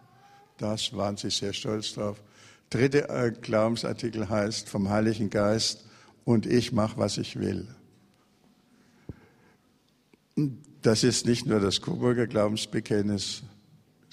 Das 0.56 0.94
waren 0.94 1.16
sie 1.16 1.30
sehr 1.30 1.52
stolz 1.52 1.92
drauf. 1.94 2.22
Dritter 2.70 3.10
äh, 3.10 3.30
Glaubensartikel 3.30 4.28
heißt 4.28 4.68
vom 4.68 4.88
Heiligen 4.88 5.28
Geist 5.28 5.84
und 6.24 6.46
ich 6.46 6.72
mache, 6.72 6.96
was 6.96 7.18
ich 7.18 7.38
will. 7.38 7.68
Das 10.82 11.04
ist 11.04 11.26
nicht 11.26 11.46
nur 11.46 11.60
das 11.60 11.80
Coburger 11.80 12.26
Glaubensbekenntnis, 12.26 13.42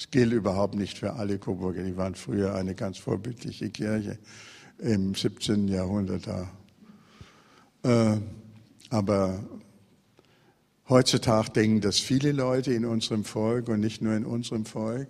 es 0.01 0.09
gilt 0.09 0.33
überhaupt 0.33 0.73
nicht 0.73 0.97
für 0.97 1.13
alle 1.13 1.37
Coburger. 1.37 1.83
Die 1.83 1.95
waren 1.95 2.15
früher 2.15 2.55
eine 2.55 2.73
ganz 2.73 2.97
vorbildliche 2.97 3.69
Kirche 3.69 4.17
im 4.79 5.13
17. 5.13 5.67
Jahrhundert 5.67 6.25
da. 6.25 6.51
Äh, 7.83 8.19
aber 8.89 9.43
heutzutage 10.89 11.51
denken 11.51 11.81
das 11.81 11.99
viele 11.99 12.31
Leute 12.31 12.73
in 12.73 12.83
unserem 12.83 13.23
Volk 13.23 13.69
und 13.69 13.79
nicht 13.79 14.01
nur 14.01 14.15
in 14.15 14.25
unserem 14.25 14.65
Volk. 14.65 15.07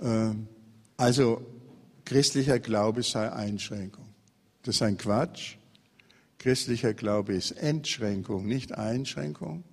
Äh, 0.00 0.30
also 0.96 1.46
christlicher 2.06 2.60
Glaube 2.60 3.02
sei 3.02 3.30
Einschränkung. 3.30 4.06
Das 4.62 4.76
ist 4.76 4.82
ein 4.82 4.96
Quatsch. 4.96 5.56
Christlicher 6.38 6.94
Glaube 6.94 7.34
ist 7.34 7.50
Entschränkung, 7.50 8.46
nicht 8.46 8.72
Einschränkung. 8.72 9.64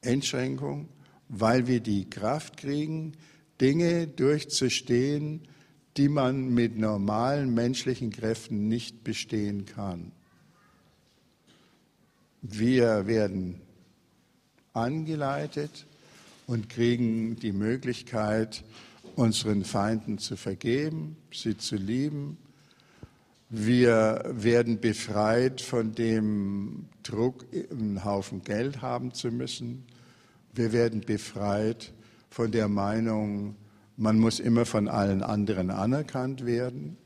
Entschränkung, 0.00 0.88
weil 1.28 1.68
wir 1.68 1.78
die 1.78 2.10
Kraft 2.10 2.56
kriegen, 2.56 3.12
Dinge 3.60 4.06
durchzustehen, 4.06 5.48
die 5.96 6.08
man 6.08 6.54
mit 6.54 6.78
normalen 6.78 7.54
menschlichen 7.54 8.10
Kräften 8.10 8.68
nicht 8.68 9.02
bestehen 9.02 9.64
kann. 9.66 10.12
Wir 12.40 13.06
werden 13.08 13.60
angeleitet 14.72 15.86
und 16.46 16.68
kriegen 16.68 17.36
die 17.36 17.52
Möglichkeit, 17.52 18.62
unseren 19.16 19.64
Feinden 19.64 20.18
zu 20.18 20.36
vergeben, 20.36 21.16
sie 21.32 21.56
zu 21.56 21.74
lieben. 21.74 22.38
Wir 23.50 24.22
werden 24.32 24.78
befreit 24.78 25.60
von 25.60 25.94
dem 25.94 26.84
Druck, 27.02 27.44
einen 27.70 28.04
Haufen 28.04 28.44
Geld 28.44 28.82
haben 28.82 29.12
zu 29.12 29.32
müssen. 29.32 29.84
Wir 30.52 30.72
werden 30.72 31.00
befreit 31.00 31.92
von 32.30 32.50
der 32.50 32.68
Meinung, 32.68 33.56
man 33.96 34.18
muss 34.18 34.40
immer 34.40 34.64
von 34.64 34.88
allen 34.88 35.22
anderen 35.22 35.70
anerkannt 35.70 36.46
werden. 36.46 36.96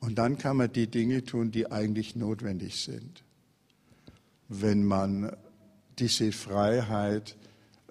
Und 0.00 0.18
dann 0.18 0.38
kann 0.38 0.56
man 0.56 0.72
die 0.72 0.86
Dinge 0.86 1.24
tun, 1.24 1.50
die 1.50 1.70
eigentlich 1.70 2.16
notwendig 2.16 2.82
sind. 2.82 3.22
Wenn 4.48 4.84
man 4.84 5.34
diese 5.98 6.32
Freiheit 6.32 7.36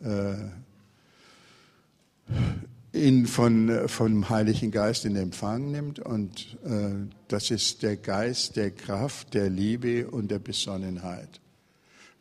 äh, 0.01 0.35
in, 2.95 3.27
von, 3.27 3.89
vom 3.89 4.29
Heiligen 4.29 4.71
Geist 4.71 5.05
in 5.05 5.15
Empfang 5.15 5.71
nimmt. 5.71 5.99
Und 5.99 6.57
äh, 6.63 6.91
das 7.27 7.51
ist 7.51 7.83
der 7.83 7.97
Geist 7.97 8.55
der 8.55 8.71
Kraft, 8.71 9.33
der 9.33 9.49
Liebe 9.49 10.09
und 10.09 10.31
der 10.31 10.39
Besonnenheit. 10.39 11.41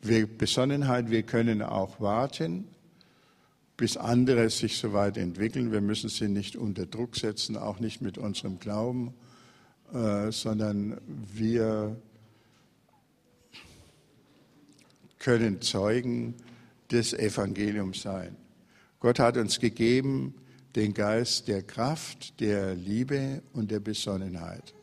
Wir, 0.01 0.27
Besonnenheit, 0.27 1.09
wir 1.09 1.23
können 1.23 1.61
auch 1.61 1.99
warten 2.01 2.67
bis 3.77 3.97
andere 3.97 4.49
sich 4.49 4.77
so 4.77 4.93
weit 4.93 5.17
entwickeln. 5.17 5.71
Wir 5.71 5.81
müssen 5.81 6.09
sie 6.09 6.27
nicht 6.29 6.55
unter 6.55 6.85
Druck 6.85 7.15
setzen, 7.15 7.57
auch 7.57 7.79
nicht 7.79 8.01
mit 8.01 8.17
unserem 8.17 8.59
Glauben, 8.59 9.13
äh, 9.93 10.31
sondern 10.31 10.99
wir 11.33 11.95
können 15.19 15.61
Zeugen 15.61 16.35
des 16.91 17.13
Evangeliums 17.13 18.01
sein. 18.01 18.35
Gott 18.99 19.19
hat 19.19 19.37
uns 19.37 19.59
gegeben 19.59 20.35
den 20.75 20.93
Geist 20.93 21.47
der 21.47 21.63
Kraft, 21.63 22.39
der 22.39 22.75
Liebe 22.75 23.41
und 23.53 23.71
der 23.71 23.79
Besonnenheit. 23.79 24.73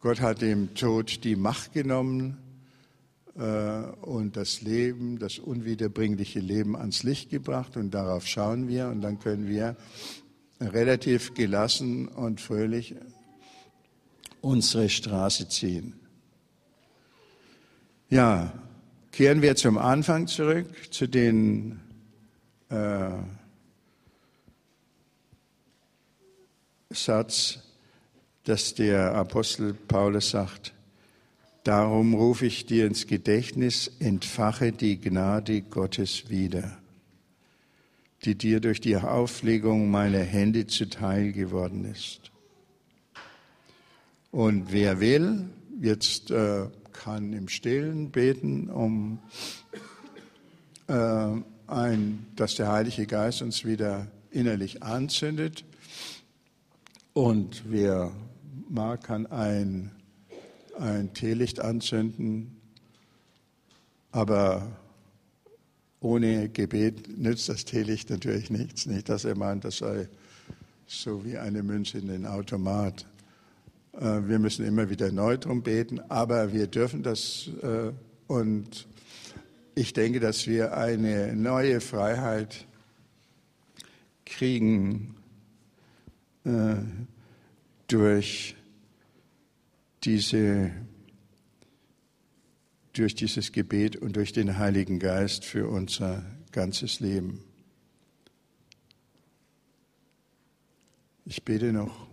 Gott 0.00 0.20
hat 0.20 0.42
dem 0.42 0.74
Tod 0.74 1.24
die 1.24 1.36
Macht 1.36 1.72
genommen, 1.72 2.38
und 3.40 4.36
das 4.36 4.60
Leben, 4.60 5.18
das 5.18 5.38
unwiederbringliche 5.38 6.40
Leben 6.40 6.76
ans 6.76 7.02
Licht 7.02 7.30
gebracht 7.30 7.76
und 7.76 7.92
darauf 7.92 8.26
schauen 8.26 8.68
wir 8.68 8.88
und 8.88 9.00
dann 9.00 9.18
können 9.18 9.48
wir 9.48 9.76
relativ 10.60 11.32
gelassen 11.32 12.08
und 12.08 12.40
fröhlich 12.40 12.94
unsere 14.42 14.88
Straße 14.88 15.48
ziehen. 15.48 15.94
Ja, 18.10 18.52
kehren 19.12 19.40
wir 19.40 19.56
zum 19.56 19.78
Anfang 19.78 20.26
zurück, 20.26 20.92
zu 20.92 21.06
den 21.06 21.80
äh, 22.68 23.10
Satz, 26.90 27.60
dass 28.44 28.74
der 28.74 29.14
Apostel 29.14 29.74
Paulus 29.74 30.30
sagt, 30.30 30.72
Darum 31.64 32.14
rufe 32.14 32.46
ich 32.46 32.64
dir 32.64 32.86
ins 32.86 33.06
Gedächtnis, 33.06 33.90
entfache 33.98 34.72
die 34.72 34.98
Gnade 34.98 35.60
Gottes 35.60 36.30
wieder, 36.30 36.78
die 38.24 38.34
dir 38.34 38.60
durch 38.60 38.80
die 38.80 38.96
Auflegung 38.96 39.90
meiner 39.90 40.20
Hände 40.20 40.66
zuteil 40.66 41.32
geworden 41.32 41.84
ist. 41.84 42.30
Und 44.30 44.72
wer 44.72 45.00
will, 45.00 45.50
jetzt 45.80 46.30
äh, 46.30 46.66
kann 46.92 47.34
im 47.34 47.48
Stillen 47.48 48.10
beten, 48.10 48.70
um 48.70 49.18
äh, 50.86 51.28
ein, 51.66 52.26
dass 52.36 52.54
der 52.54 52.72
Heilige 52.72 53.06
Geist 53.06 53.42
uns 53.42 53.66
wieder 53.66 54.06
innerlich 54.30 54.82
anzündet. 54.82 55.64
Und 57.12 57.64
wer 57.66 58.12
mag, 58.68 59.04
kann 59.04 59.26
ein 59.26 59.90
ein 60.80 61.12
Teelicht 61.14 61.60
anzünden 61.60 62.60
Aber 64.12 64.66
ohne 66.00 66.48
Gebet 66.48 67.18
nützt 67.18 67.48
das 67.48 67.64
Teelicht 67.64 68.10
natürlich 68.10 68.50
nichts. 68.50 68.86
Nicht, 68.86 69.08
dass 69.08 69.24
er 69.24 69.36
meint, 69.36 69.64
das 69.64 69.78
sei 69.78 70.08
so 70.86 71.24
wie 71.24 71.38
eine 71.38 71.62
Münze 71.62 71.98
in 71.98 72.08
den 72.08 72.26
Automat. 72.26 73.06
Äh, 73.92 74.22
wir 74.26 74.38
müssen 74.38 74.64
immer 74.64 74.90
wieder 74.90 75.12
neu 75.12 75.36
drum 75.36 75.62
beten, 75.62 76.00
aber 76.08 76.52
wir 76.52 76.66
dürfen 76.66 77.02
das 77.02 77.48
äh, 77.62 77.92
und 78.26 78.88
ich 79.74 79.92
denke, 79.92 80.18
dass 80.18 80.46
wir 80.46 80.76
eine 80.76 81.36
neue 81.36 81.80
Freiheit 81.80 82.66
kriegen 84.24 85.14
äh, 86.44 86.76
durch 87.86 88.56
diese 90.04 90.72
durch 92.92 93.14
dieses 93.14 93.52
Gebet 93.52 93.96
und 93.96 94.16
durch 94.16 94.32
den 94.32 94.58
Heiligen 94.58 94.98
Geist 94.98 95.44
für 95.44 95.68
unser 95.68 96.24
ganzes 96.52 97.00
Leben. 97.00 97.44
Ich 101.24 101.44
bete 101.44 101.72
noch. 101.72 102.08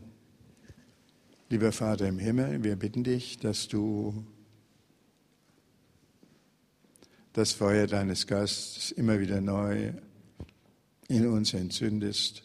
Lieber 1.50 1.71
Vater 1.71 2.08
im 2.08 2.19
Himmel, 2.19 2.63
wir 2.63 2.76
bitten 2.76 3.04
dich, 3.04 3.38
dass 3.38 3.67
du 3.67 4.26
das 7.34 7.54
Feuer 7.54 7.88
deines 7.88 8.28
Geistes 8.28 8.91
immer 8.91 9.19
wieder 9.19 9.41
neu 9.41 9.93
in 11.08 11.28
uns 11.28 11.54
entzündest, 11.54 12.43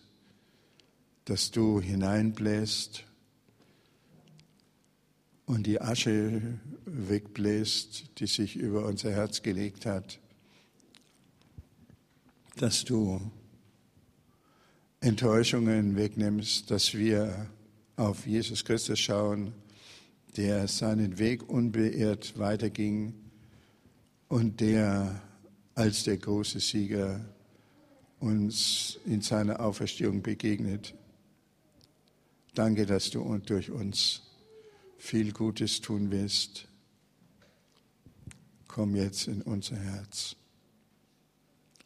dass 1.24 1.50
du 1.50 1.80
hineinbläst 1.80 3.04
und 5.52 5.66
die 5.66 5.82
Asche 5.82 6.58
wegbläst, 6.86 8.18
die 8.18 8.26
sich 8.26 8.56
über 8.56 8.86
unser 8.86 9.10
Herz 9.10 9.42
gelegt 9.42 9.84
hat, 9.84 10.18
dass 12.56 12.84
du 12.84 13.20
Enttäuschungen 15.00 15.94
wegnimmst, 15.94 16.70
dass 16.70 16.94
wir 16.94 17.50
auf 17.96 18.26
Jesus 18.26 18.64
Christus 18.64 18.98
schauen, 18.98 19.52
der 20.38 20.68
seinen 20.68 21.18
Weg 21.18 21.46
unbeirrt 21.50 22.38
weiterging 22.38 23.12
und 24.28 24.58
der 24.58 25.20
als 25.74 26.04
der 26.04 26.16
große 26.16 26.60
Sieger 26.60 27.20
uns 28.20 28.98
in 29.04 29.20
seiner 29.20 29.60
Auferstehung 29.60 30.22
begegnet. 30.22 30.94
Danke, 32.54 32.86
dass 32.86 33.10
du 33.10 33.36
durch 33.44 33.70
uns 33.70 34.22
viel 35.02 35.32
Gutes 35.32 35.80
tun 35.80 36.12
wirst. 36.12 36.68
Komm 38.68 38.94
jetzt 38.94 39.26
in 39.26 39.42
unser 39.42 39.76
Herz. 39.76 40.36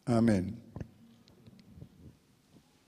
Amen. 0.05 0.61